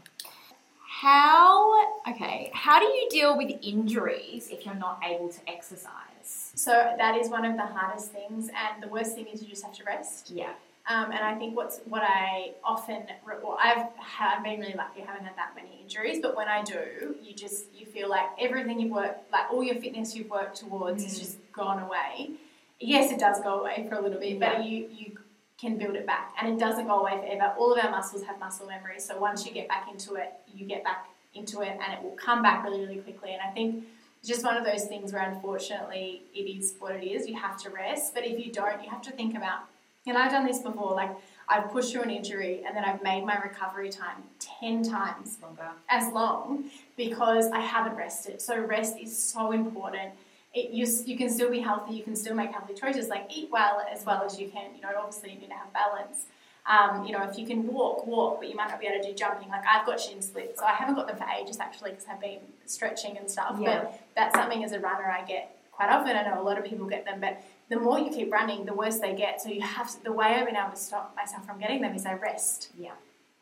How 0.88 2.02
okay? 2.10 2.52
How 2.54 2.80
do 2.80 2.86
you 2.86 3.10
deal 3.10 3.38
with 3.38 3.52
injuries 3.62 4.50
if 4.50 4.66
you're 4.66 4.76
not 4.76 5.02
able 5.04 5.30
to 5.30 5.40
exercise? 5.48 6.11
So 6.56 6.72
that 6.98 7.16
is 7.18 7.30
one 7.30 7.46
of 7.46 7.56
the 7.56 7.66
hardest 7.66 8.12
things, 8.12 8.50
and 8.50 8.84
the 8.84 8.88
worst 8.88 9.16
thing 9.16 9.28
is 9.28 9.42
you 9.42 9.48
just 9.50 9.64
have 9.64 9.74
to 9.76 9.84
rest. 9.86 10.30
Yeah, 10.32 10.52
Um, 10.88 11.06
and 11.12 11.20
I 11.24 11.36
think 11.36 11.56
what's 11.56 11.80
what 11.86 12.04
I 12.04 12.52
often 12.64 13.04
well, 13.26 13.58
I've 13.62 13.86
I've 14.20 14.44
been 14.44 14.60
really 14.60 14.74
lucky. 14.74 15.02
I 15.02 15.06
haven't 15.06 15.26
had 15.26 15.36
that 15.38 15.52
many 15.56 15.80
injuries, 15.82 16.20
but 16.22 16.36
when 16.36 16.48
I 16.48 16.64
do, 16.64 17.16
you 17.24 17.34
just 17.34 17.66
you 17.74 17.86
feel 17.86 18.10
like 18.10 18.28
everything 18.40 18.80
you've 18.80 18.92
worked, 18.92 19.32
like 19.32 19.50
all 19.52 19.64
your 19.64 19.76
fitness 19.76 20.16
you've 20.16 20.30
worked 20.30 20.58
towards, 20.58 21.04
has 21.04 21.16
Mm. 21.16 21.20
just 21.20 21.52
gone 21.54 21.80
away. 21.82 22.32
Yes, 22.80 23.12
it 23.12 23.20
does 23.20 23.40
go 23.42 23.60
away 23.62 23.86
for 23.88 23.96
a 23.96 24.02
little 24.02 24.20
bit, 24.20 24.38
Yeah. 24.38 24.56
but 24.56 24.66
you 24.66 24.90
you 24.92 25.18
can 25.60 25.78
build 25.78 25.96
it 25.96 26.06
back, 26.08 26.34
and 26.40 26.52
it 26.54 26.60
doesn't 26.60 26.88
go 26.88 27.00
away 27.02 27.16
forever. 27.22 27.54
All 27.58 27.72
of 27.72 27.84
our 27.84 27.92
muscles 27.92 28.24
have 28.26 28.40
muscle 28.40 28.66
memory, 28.68 29.00
so 29.00 29.18
once 29.20 29.46
you 29.46 29.52
get 29.54 29.68
back 29.70 29.88
into 29.92 30.16
it, 30.16 30.34
you 30.54 30.66
get 30.66 30.84
back 30.84 31.08
into 31.36 31.62
it, 31.62 31.78
and 31.82 31.94
it 31.94 32.02
will 32.04 32.18
come 32.28 32.42
back 32.42 32.64
really 32.66 32.82
really 32.82 33.00
quickly. 33.00 33.32
And 33.34 33.42
I 33.42 33.52
think 33.52 33.86
it's 34.22 34.30
just 34.30 34.46
one 34.46 34.56
of 34.56 34.64
those 34.64 34.86
things 34.86 35.12
where 35.12 35.28
unfortunately 35.30 36.22
it 36.34 36.42
is 36.42 36.76
what 36.80 36.96
it 36.96 37.04
is. 37.04 37.28
You 37.28 37.36
have 37.36 37.58
to 37.64 37.70
rest, 37.70 38.14
but 38.14 38.26
if 38.26 38.46
you 38.46 38.52
don't, 38.52 38.84
you 38.84 38.90
have 38.90 39.02
to 39.02 39.12
think 39.12 39.36
about 39.36 39.62
and 40.08 40.18
I've 40.18 40.32
done 40.32 40.46
this 40.46 40.60
before, 40.60 40.96
like 40.96 41.12
I've 41.48 41.70
pushed 41.72 41.92
through 41.92 42.04
an 42.04 42.10
injury 42.10 42.64
and 42.66 42.76
then 42.76 42.84
I've 42.84 43.04
made 43.04 43.24
my 43.24 43.38
recovery 43.38 43.90
time 43.90 44.24
10 44.40 44.84
times 44.84 45.38
longer. 45.42 45.70
as 45.90 46.12
long 46.12 46.66
because 46.98 47.52
I 47.52 47.60
haven't 47.60 47.96
rested. 47.96 48.42
So, 48.42 48.60
rest 48.60 48.98
is 49.00 49.16
so 49.16 49.52
important. 49.52 50.14
It, 50.54 50.72
you, 50.72 50.88
you 51.06 51.18
can 51.18 51.30
still 51.30 51.52
be 51.52 51.60
healthy, 51.60 51.94
you 51.94 52.04
can 52.04 52.16
still 52.16 52.36
make 52.36 52.52
healthy 52.52 52.74
choices, 52.74 53.10
like 53.10 53.30
eat 53.34 53.50
well 53.52 53.82
as 53.92 54.06
well 54.06 54.24
as 54.24 54.40
you 54.40 54.50
can. 54.50 54.76
You 54.76 54.82
know, 54.82 54.90
obviously, 54.98 55.34
you 55.34 55.40
need 55.40 55.48
to 55.48 55.54
have 55.54 55.72
balance. 55.72 56.26
Um, 56.66 57.06
you 57.06 57.12
know, 57.12 57.24
if 57.28 57.38
you 57.40 57.46
can 57.48 57.66
walk, 57.68 58.06
walk, 58.06 58.40
but 58.40 58.48
you 58.50 58.56
might 58.56 58.70
not 58.70 58.80
be 58.80 58.86
able 58.88 59.02
to 59.04 59.10
do 59.10 59.16
jumping. 59.16 59.50
Like 59.50 59.64
I've 59.66 59.86
got 59.86 60.00
shin 60.00 60.22
splits, 60.22 60.60
so 60.60 60.66
I 60.66 60.74
haven't 60.74 60.96
got 60.96 61.08
them 61.08 61.18
for 61.18 61.26
ages 61.40 61.60
actually 61.60 61.92
because 61.92 62.06
I've 62.10 62.22
been 62.22 62.40
stretching 62.66 63.18
and 63.18 63.30
stuff. 63.30 63.58
Yeah. 63.60 63.82
But 63.82 64.02
that's 64.16 64.36
something 64.36 64.64
as 64.64 64.72
a 64.72 64.80
runner 64.80 65.10
I 65.10 65.24
get 65.26 65.58
quite 65.72 65.90
often. 65.90 66.16
I 66.16 66.24
know 66.24 66.40
a 66.40 66.44
lot 66.44 66.60
of 66.60 66.64
people 66.66 66.86
get 66.86 67.04
them, 67.06 67.20
but 67.20 67.42
the 67.70 67.80
more 67.80 67.98
you 67.98 68.10
keep 68.12 68.32
running, 68.32 68.66
the 68.66 68.74
worse 68.76 69.00
they 69.00 69.16
get. 69.16 69.42
So 69.42 69.50
you 69.50 69.62
have 69.62 69.90
to, 69.92 70.04
the 70.04 70.12
way 70.12 70.28
I've 70.36 70.46
been 70.46 70.56
able 70.56 70.70
to 70.70 70.76
stop 70.76 71.16
myself 71.16 71.46
from 71.48 71.60
getting 71.60 71.82
them 71.82 71.96
is 71.96 72.06
I 72.06 72.14
rest. 72.14 72.70
Yeah. 72.78 72.92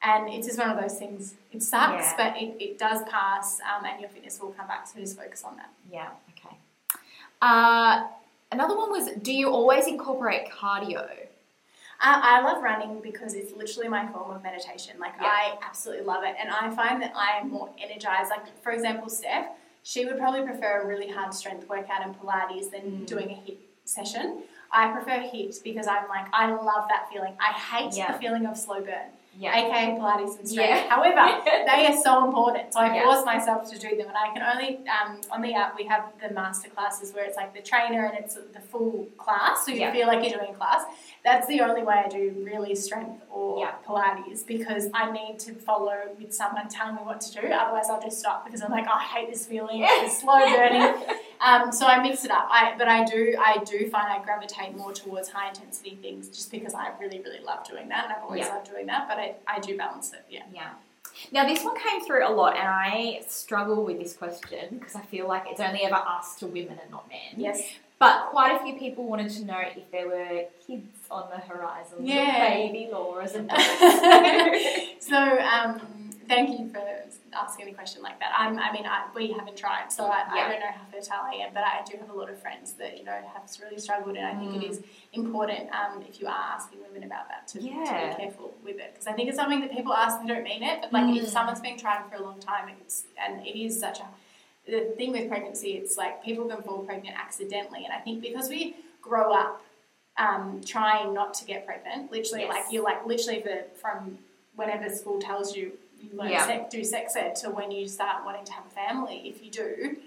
And 0.01 0.29
it's 0.33 0.47
just 0.47 0.57
one 0.57 0.69
of 0.69 0.79
those 0.81 0.97
things. 0.97 1.35
It 1.51 1.61
sucks, 1.61 2.05
Yeah. 2.05 2.13
but 2.15 2.41
it, 2.41 2.55
it 2.63 2.79
does 2.79 3.01
pass, 3.09 3.59
um, 3.59 3.83
and 3.85 3.99
your 3.99 4.09
fitness 4.09 4.39
will 4.39 4.51
come 4.51 4.67
back. 4.67 4.87
So 4.87 4.97
just 4.97 5.17
focus 5.17 5.43
on 5.43 5.57
that. 5.57 5.71
Yeah. 5.91 6.11
Okay. 6.37 6.55
Uh, 7.41 8.07
another 8.49 8.77
one 8.77 8.91
was: 8.91 9.09
Do 9.21 9.33
you 9.33 9.49
always 9.49 9.87
incorporate 9.87 10.49
cardio? 10.49 11.09
Uh, 12.01 12.19
I 12.23 12.41
love 12.41 12.63
running 12.63 13.01
because 13.01 13.33
it's 13.33 13.51
literally 13.53 13.89
my 13.89 14.07
form 14.11 14.31
of 14.31 14.41
meditation. 14.41 14.97
Like 14.99 15.13
Yeah. 15.19 15.27
I 15.27 15.57
absolutely 15.61 16.05
love 16.05 16.23
it, 16.23 16.35
and 16.39 16.49
I 16.49 16.69
find 16.69 17.01
that 17.01 17.11
I 17.15 17.39
am 17.39 17.49
more 17.51 17.69
energized. 17.77 18.29
Like 18.29 18.45
for 18.63 18.71
example, 18.71 19.09
Steph, 19.09 19.47
she 19.83 20.05
would 20.05 20.17
probably 20.17 20.41
prefer 20.43 20.81
a 20.81 20.85
really 20.87 21.09
hard 21.09 21.33
strength 21.33 21.67
workout 21.67 22.01
and 22.01 22.15
Pilates 22.19 22.71
than 22.71 22.81
Mm. 22.81 23.05
doing 23.05 23.29
a 23.31 23.33
HIIT 23.33 23.57
session. 23.83 24.43
I 24.71 24.91
prefer 24.91 25.19
HIIT 25.19 25.61
because 25.63 25.87
I'm 25.87 26.07
like 26.07 26.27
I 26.31 26.51
love 26.51 26.87
that 26.89 27.09
feeling. 27.11 27.33
I 27.39 27.51
hate 27.51 27.93
Yeah. 27.97 28.13
the 28.13 28.19
feeling 28.19 28.45
of 28.45 28.55
slow 28.55 28.81
burn, 28.81 29.09
Yeah. 29.37 29.55
aka 29.57 29.97
Pilates 29.97 30.37
and 30.39 30.49
strength. 30.49 30.69
Yeah. 30.69 30.89
However, 30.89 31.41
they 31.65 31.85
are 31.87 31.97
so 32.01 32.25
important. 32.25 32.73
So 32.73 32.79
I 32.81 32.93
Yeah. 32.95 33.03
force 33.05 33.23
myself 33.25 33.69
to 33.71 33.77
do 33.79 33.89
them, 33.95 34.07
and 34.07 34.17
I 34.17 34.33
can 34.33 34.41
only 34.43 34.79
um, 34.89 35.21
on 35.31 35.41
the 35.41 35.53
app 35.53 35.77
we 35.77 35.85
have 35.85 36.03
the 36.21 36.33
master 36.33 36.69
classes 36.69 37.13
where 37.13 37.23
it's 37.23 37.37
like 37.37 37.53
the 37.53 37.61
trainer 37.61 38.05
and 38.05 38.17
it's 38.17 38.35
the 38.35 38.59
full 38.59 39.05
class, 39.17 39.65
so 39.65 39.71
you 39.71 39.79
Yeah. 39.81 39.91
feel 39.93 40.07
like 40.07 40.27
you're 40.27 40.37
doing 40.39 40.53
class. 40.55 40.83
That's 41.23 41.47
the 41.47 41.61
only 41.61 41.83
way 41.83 42.01
I 42.05 42.09
do 42.09 42.33
really 42.43 42.75
strength 42.75 43.23
or. 43.29 43.49
Pilates 43.87 44.45
because 44.45 44.87
I 44.93 45.11
need 45.11 45.39
to 45.39 45.53
follow 45.53 45.95
with 46.19 46.33
someone 46.33 46.67
telling 46.69 46.95
me 46.95 47.01
what 47.01 47.19
to 47.21 47.41
do. 47.41 47.47
Otherwise, 47.47 47.85
I'll 47.89 48.01
just 48.01 48.19
stop 48.19 48.45
because 48.45 48.61
I'm 48.61 48.71
like, 48.71 48.85
oh, 48.87 48.93
I 48.93 49.03
hate 49.03 49.29
this 49.31 49.45
feeling. 49.47 49.83
It's 49.83 50.19
slow 50.21 50.39
burning. 50.39 50.93
Um, 51.41 51.71
so 51.71 51.85
I 51.87 52.01
mix 52.01 52.25
it 52.25 52.31
up. 52.31 52.47
I, 52.51 52.75
but 52.77 52.87
I 52.87 53.05
do, 53.05 53.35
I 53.39 53.63
do 53.63 53.89
find 53.89 54.11
I 54.11 54.23
gravitate 54.23 54.75
more 54.75 54.91
towards 54.93 55.29
high 55.29 55.49
intensity 55.49 55.97
things 56.01 56.27
just 56.29 56.51
because 56.51 56.73
I 56.73 56.89
really, 56.99 57.19
really 57.21 57.39
love 57.39 57.65
doing 57.67 57.87
that, 57.89 58.05
and 58.05 58.13
I've 58.13 58.23
always 58.23 58.45
Yeah. 58.45 58.55
loved 58.55 58.69
doing 58.69 58.85
that. 58.87 59.07
But 59.07 59.17
I, 59.19 59.35
I 59.47 59.59
do 59.59 59.77
balance 59.77 60.11
it. 60.13 60.25
Yeah. 60.29 60.43
Yeah. 60.53 60.69
Now, 61.31 61.45
this 61.45 61.63
one 61.63 61.77
came 61.77 62.01
through 62.05 62.27
a 62.27 62.31
lot, 62.31 62.55
and 62.55 62.67
I 62.67 63.21
struggle 63.27 63.83
with 63.85 63.99
this 63.99 64.13
question 64.13 64.77
because 64.79 64.95
I 64.95 65.01
feel 65.01 65.27
like 65.27 65.43
it's 65.47 65.59
only 65.59 65.83
ever 65.83 65.95
asked 65.95 66.39
to 66.39 66.47
women 66.47 66.77
and 66.81 66.91
not 66.91 67.07
men. 67.09 67.19
Yes. 67.37 67.61
But 67.99 68.27
quite 68.31 68.55
a 68.55 68.63
few 68.63 68.75
people 68.79 69.05
wanted 69.05 69.29
to 69.31 69.43
know 69.45 69.59
if 69.59 69.91
there 69.91 70.07
were 70.07 70.45
kids 70.65 70.87
on 71.11 71.29
the 71.29 71.37
horizon. 71.37 71.97
Yeah. 72.05 72.49
Baby 72.53 72.87
Laura's 72.91 73.33
and 73.33 73.49
so 74.99 75.17
um, 75.17 75.81
thank 76.29 76.57
you 76.59 76.69
for 76.69 76.81
asking 77.33 77.67
a 77.69 77.73
question 77.73 78.01
like 78.01 78.19
that. 78.19 78.31
I'm, 78.37 78.57
I 78.57 78.71
mean, 78.71 78.85
I, 78.85 79.07
we 79.13 79.31
haven't 79.31 79.57
tried, 79.57 79.91
so 79.91 80.05
I, 80.05 80.19
Yeah. 80.33 80.45
I 80.45 80.49
don't 80.51 80.59
know 80.61 80.71
how 80.77 80.85
fertile 80.91 81.23
I 81.31 81.33
am, 81.45 81.53
but 81.53 81.63
I 81.63 81.81
do 81.89 81.97
have 81.97 82.09
a 82.09 82.13
lot 82.13 82.29
of 82.29 82.39
friends 82.41 82.73
that 82.73 82.97
you 82.97 83.03
know 83.03 83.17
have 83.33 83.43
really 83.63 83.79
struggled, 83.79 84.15
and 84.15 84.25
I 84.25 84.35
think 84.39 84.51
Mm. 84.53 84.61
it 84.63 84.69
is 84.71 84.81
important 85.13 85.69
um, 85.73 86.01
if 86.07 86.21
you 86.21 86.27
are 86.27 86.45
asking 86.55 86.79
women 86.87 87.03
about 87.03 87.27
that 87.29 87.47
to, 87.49 87.57
to 87.59 87.63
be 87.65 87.69
careful 88.23 88.53
with 88.63 88.77
it 88.77 88.93
because 88.93 89.07
I 89.07 89.13
think 89.13 89.27
it's 89.29 89.37
something 89.37 89.59
that 89.61 89.71
people 89.71 89.93
ask 89.93 90.21
they 90.21 90.27
don't 90.27 90.43
mean 90.43 90.63
it, 90.63 90.77
but 90.81 90.93
like 90.93 91.05
Mm. 91.05 91.17
if 91.21 91.27
someone's 91.29 91.59
been 91.61 91.77
trying 91.77 92.07
for 92.09 92.15
a 92.15 92.23
long 92.23 92.39
time, 92.39 92.69
it's 92.81 93.03
and 93.23 93.45
it 93.45 93.55
is 93.59 93.79
such 93.79 93.99
a 93.99 94.07
the 94.69 94.93
thing 94.97 95.11
with 95.11 95.27
pregnancy, 95.29 95.71
it's 95.81 95.97
like 95.97 96.23
people 96.23 96.45
can 96.45 96.61
fall 96.61 96.79
pregnant 96.83 97.15
accidentally, 97.17 97.85
and 97.85 97.93
I 97.93 97.99
think 97.99 98.21
because 98.21 98.49
we 98.49 98.75
grow 99.01 99.33
up 99.33 99.61
um, 100.17 100.61
trying 100.65 101.13
not 101.13 101.33
to 101.35 101.45
get 101.45 101.65
pregnant, 101.65 102.11
literally, 102.11 102.43
Yes. 102.43 102.53
like 102.53 102.65
you're 102.71 102.83
like 102.83 103.05
literally 103.05 103.39
the, 103.39 103.65
from 103.81 104.17
whenever 104.55 104.89
school 104.89 105.19
tells 105.19 105.55
you 105.55 105.71
you 106.03 106.09
learn 106.17 106.29
Yeah. 106.31 106.45
sex, 106.45 106.71
do 106.73 106.83
sex 106.83 107.15
ed 107.15 107.35
to 107.37 107.49
when 107.49 107.71
you 107.71 107.87
start 107.87 108.25
wanting 108.25 108.45
to 108.45 108.53
have 108.53 108.65
a 108.65 108.69
family, 108.69 109.23
if 109.29 109.43
you 109.43 109.51
do, 109.51 109.97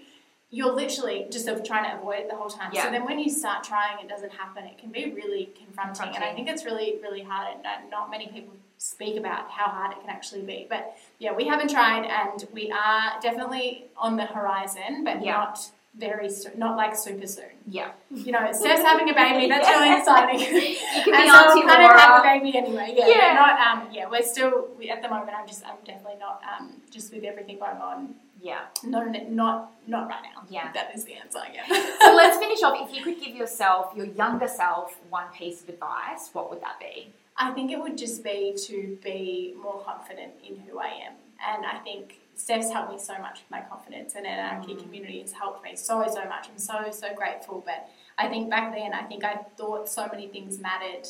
you're 0.49 0.71
literally 0.71 1.25
just 1.31 1.47
trying 1.65 1.89
to 1.89 1.97
avoid 1.97 2.19
it 2.19 2.29
the 2.29 2.35
whole 2.35 2.49
time. 2.49 2.71
Yeah. 2.73 2.83
So 2.85 2.91
then 2.91 3.05
when 3.05 3.17
you 3.17 3.29
start 3.29 3.63
trying, 3.63 3.97
it 3.99 4.07
doesn't 4.07 4.31
happen. 4.31 4.65
It 4.65 4.77
can 4.77 4.91
be 4.91 5.11
really 5.11 5.49
confronting, 5.57 6.13
and 6.15 6.23
I 6.23 6.33
think 6.33 6.47
it's 6.47 6.63
really, 6.63 6.99
really 7.01 7.23
hard. 7.23 7.47
And 7.53 7.63
not, 7.63 7.89
not 7.89 8.11
many 8.11 8.27
people 8.27 8.53
speak 8.77 9.17
about 9.17 9.49
how 9.49 9.65
hard 9.65 9.93
it 9.93 10.01
can 10.01 10.09
actually 10.11 10.41
be. 10.41 10.67
But 10.69 10.95
yeah, 11.17 11.33
we 11.33 11.45
haven't 11.47 11.69
tried, 11.71 12.05
and 12.05 12.47
we 12.53 12.71
are 12.71 13.19
definitely 13.21 13.85
on 13.97 14.15
the 14.17 14.25
horizon, 14.25 15.03
but 15.03 15.23
Yeah. 15.23 15.31
not 15.37 15.71
very, 15.95 16.29
soon, 16.29 16.57
not 16.57 16.75
like 16.75 16.95
super 16.95 17.27
soon. 17.27 17.45
yeah. 17.67 17.91
You 18.09 18.31
know, 18.31 18.51
Steph's 18.51 18.81
having 18.81 19.09
a 19.09 19.13
baby. 19.13 19.47
That's 19.47 19.67
really 19.67 19.97
exciting. 19.99 20.39
You 20.39 21.03
can 21.03 21.13
and 21.13 21.23
be 21.23 21.29
so 21.29 21.35
Auntie 21.35 21.67
kind 21.67 21.83
of 21.83 21.99
have 21.99 22.19
a 22.19 22.23
baby 22.23 22.57
anyway. 22.57 22.93
Yeah, 22.97 23.07
Yeah. 23.07 23.33
Not. 23.33 23.59
Um, 23.59 23.87
yeah, 23.91 24.09
we're 24.09 24.23
still 24.23 24.69
we, 24.77 24.89
at 24.89 25.01
the 25.01 25.09
moment. 25.09 25.31
I'm 25.37 25.47
just. 25.47 25.63
I'm 25.65 25.77
definitely 25.85 26.19
not. 26.19 26.41
Um, 26.49 26.81
just 26.89 27.13
with 27.13 27.23
everything 27.23 27.59
going 27.59 27.77
on. 27.77 28.15
Yeah. 28.41 28.61
Not. 28.83 29.05
Not. 29.29 29.71
Not 29.87 30.07
right 30.09 30.23
now. 30.23 30.43
Yeah. 30.49 30.71
That 30.73 30.95
is 30.95 31.05
the 31.05 31.13
answer. 31.13 31.39
Yeah. 31.53 31.65
So 32.03 32.15
let's 32.15 32.37
finish 32.37 32.63
off. 32.63 32.89
If 32.89 32.95
you 32.95 33.03
could 33.03 33.19
give 33.23 33.35
yourself, 33.35 33.93
your 33.95 34.07
younger 34.07 34.47
self, 34.47 34.97
one 35.09 35.27
piece 35.33 35.61
of 35.61 35.69
advice, 35.69 36.29
what 36.33 36.49
would 36.49 36.61
that 36.61 36.79
be? 36.79 37.13
I 37.37 37.51
think 37.51 37.71
it 37.71 37.79
would 37.79 37.97
just 37.97 38.23
be 38.23 38.55
to 38.67 38.97
be 39.03 39.55
more 39.61 39.81
confident 39.83 40.33
in 40.47 40.55
who 40.57 40.79
I 40.79 40.87
am. 40.87 41.13
And 41.47 41.65
I 41.65 41.79
think 41.79 42.19
Steph's 42.35 42.71
helped 42.71 42.91
me 42.91 42.99
so 42.99 43.17
much 43.19 43.39
with 43.41 43.51
my 43.51 43.61
confidence 43.61 44.15
and 44.15 44.25
our 44.25 44.59
key 44.65 44.73
Mm. 44.75 44.81
community 44.83 45.21
has 45.21 45.31
helped 45.33 45.63
me 45.63 45.75
so, 45.75 46.05
so 46.07 46.25
much. 46.25 46.49
I'm 46.49 46.57
so, 46.57 46.89
so 46.91 47.13
grateful. 47.13 47.63
But 47.65 47.89
I 48.17 48.27
think 48.27 48.49
back 48.49 48.73
then, 48.73 48.93
I 48.93 49.03
think 49.03 49.23
I 49.23 49.35
thought 49.57 49.87
so 49.87 50.07
many 50.11 50.27
things 50.27 50.59
mattered. 50.59 51.07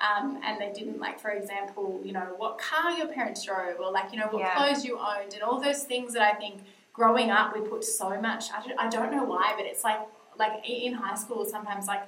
Um, 0.00 0.40
and 0.44 0.60
they 0.60 0.72
didn't 0.72 0.98
like, 0.98 1.20
for 1.20 1.30
example, 1.30 2.00
you 2.04 2.12
know, 2.12 2.34
what 2.36 2.58
car 2.58 2.90
your 2.90 3.06
parents 3.06 3.44
drove, 3.44 3.78
or 3.78 3.92
like, 3.92 4.12
you 4.12 4.18
know, 4.18 4.26
what 4.26 4.40
Yeah. 4.40 4.54
clothes 4.56 4.84
you 4.84 4.98
owned, 4.98 5.34
and 5.34 5.42
all 5.42 5.60
those 5.60 5.84
things 5.84 6.12
that 6.14 6.22
I 6.22 6.36
think 6.36 6.64
growing 6.92 7.30
up 7.30 7.54
we 7.54 7.60
put 7.60 7.84
so 7.84 8.20
much. 8.20 8.50
I 8.52 8.66
don't, 8.66 8.78
I 8.78 8.88
don't 8.88 9.12
know 9.12 9.22
why, 9.24 9.54
but 9.56 9.66
it's 9.66 9.84
like, 9.84 10.00
like 10.36 10.68
in 10.68 10.94
high 10.94 11.14
school, 11.14 11.44
sometimes 11.44 11.86
like 11.86 12.02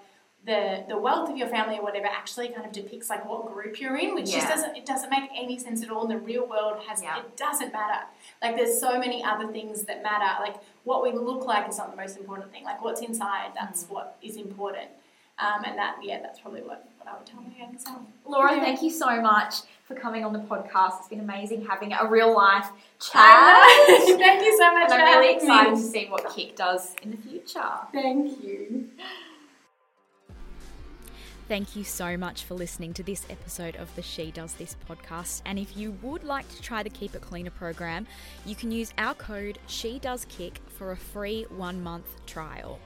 the 0.47 0.85
the 0.89 0.97
wealth 0.97 1.29
of 1.29 1.37
your 1.37 1.49
family 1.49 1.77
or 1.79 1.83
whatever 1.83 2.07
actually 2.07 2.49
kind 2.49 2.65
of 2.65 2.73
depicts 2.73 3.11
like 3.11 3.29
what 3.29 3.53
group 3.53 3.81
you're 3.81 3.97
in, 3.97 4.15
which 4.15 4.31
just 4.31 4.49
doesn't 4.49 4.77
it 4.77 4.87
doesn't 4.87 5.11
make 5.11 5.29
any 5.37 5.59
sense 5.59 5.83
at 5.83 5.91
all. 5.91 6.05
In 6.05 6.09
the 6.09 6.19
real 6.19 6.47
world 6.49 6.83
has 6.89 7.03
Yeah. 7.03 7.19
it 7.19 7.37
doesn't 7.37 7.73
matter. 7.73 8.07
Like 8.41 8.55
there's 8.57 8.79
so 8.81 8.99
many 8.99 9.25
other 9.25 9.49
things 9.53 9.83
that 9.85 10.03
matter. 10.03 10.41
Like 10.41 10.57
what 10.85 11.03
we 11.03 11.11
look 11.13 11.45
like 11.47 11.69
is 11.69 11.79
not 11.79 11.91
the 11.91 11.97
most 12.01 12.17
important 12.17 12.53
thing. 12.53 12.65
Like 12.65 12.83
what's 12.85 13.01
inside, 13.01 13.51
that's 13.55 13.85
Mm. 13.85 13.91
what 13.91 14.17
is 14.23 14.37
important. 14.37 14.89
Um, 15.39 15.65
and 15.65 15.77
that 15.77 15.97
yeah, 16.03 16.21
that's 16.23 16.39
probably 16.41 16.63
what, 16.63 16.89
what 16.99 17.09
I 17.13 17.17
would 17.19 17.27
tell 17.27 17.43
my 17.43 17.51
younger 17.59 17.79
self. 17.79 17.99
Laura, 18.27 18.55
Yeah. 18.55 18.61
thank 18.63 18.83
you 18.83 18.91
so 18.91 19.21
much 19.21 19.55
for 19.85 19.95
coming 19.95 20.25
on 20.25 20.33
the 20.33 20.39
podcast. 20.39 21.01
It's 21.01 21.09
been 21.09 21.21
amazing 21.21 21.67
having 21.67 21.93
a 21.93 22.07
real 22.09 22.33
life 22.35 22.69
chat. 23.01 23.63
Thank 23.89 24.43
you 24.45 24.57
so 24.59 24.73
much. 24.73 24.91
And 24.91 25.03
I'm 25.03 25.19
really 25.21 25.35
excited 25.37 25.77
to 25.77 25.83
see 25.83 26.07
what 26.07 26.29
Kick 26.35 26.57
does 26.57 26.95
in 27.03 27.11
the 27.13 27.17
future. 27.19 27.71
Thank 27.93 28.43
you. 28.43 28.89
Thank 31.49 31.77
you 31.77 31.85
so 31.85 32.17
much 32.17 32.43
for 32.43 32.55
listening 32.55 32.93
to 32.95 33.05
this 33.05 33.25
episode 33.31 33.77
of 33.77 33.95
the 33.95 34.03
She 34.03 34.33
Does 34.33 34.55
This 34.55 34.75
podcast. 34.89 35.43
And 35.47 35.61
if 35.61 35.77
you 35.77 35.93
would 36.03 36.25
like 36.25 36.49
to 36.49 36.61
try 36.61 36.83
the 36.83 36.91
Keep 36.91 37.15
It 37.15 37.23
Cleaner 37.23 37.51
program, 37.51 38.09
you 38.45 38.57
can 38.57 38.73
use 38.73 38.93
our 38.99 39.15
code 39.15 39.61
She 39.69 40.01
Does 40.01 40.25
Kick 40.25 40.61
for 40.67 40.91
a 40.91 40.97
free 40.97 41.47
one 41.51 41.81
month 41.85 42.27
trial. 42.27 42.81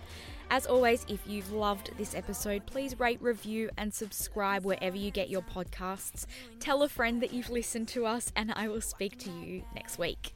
As 0.50 0.66
always, 0.66 1.06
if 1.08 1.20
you've 1.26 1.52
loved 1.52 1.96
this 1.96 2.14
episode, 2.14 2.66
please 2.66 3.00
rate, 3.00 3.22
review, 3.22 3.70
and 3.78 3.94
subscribe 3.94 4.66
wherever 4.66 4.96
you 4.96 5.10
get 5.10 5.30
your 5.30 5.42
podcasts. 5.42 6.26
Tell 6.58 6.82
a 6.82 6.88
friend 6.88 7.22
that 7.22 7.32
you've 7.32 7.48
listened 7.48 7.88
to 7.88 8.04
us, 8.04 8.30
and 8.36 8.52
I 8.54 8.68
will 8.68 8.82
speak 8.82 9.16
to 9.20 9.30
you 9.30 9.62
next 9.74 9.98
week. 9.98 10.34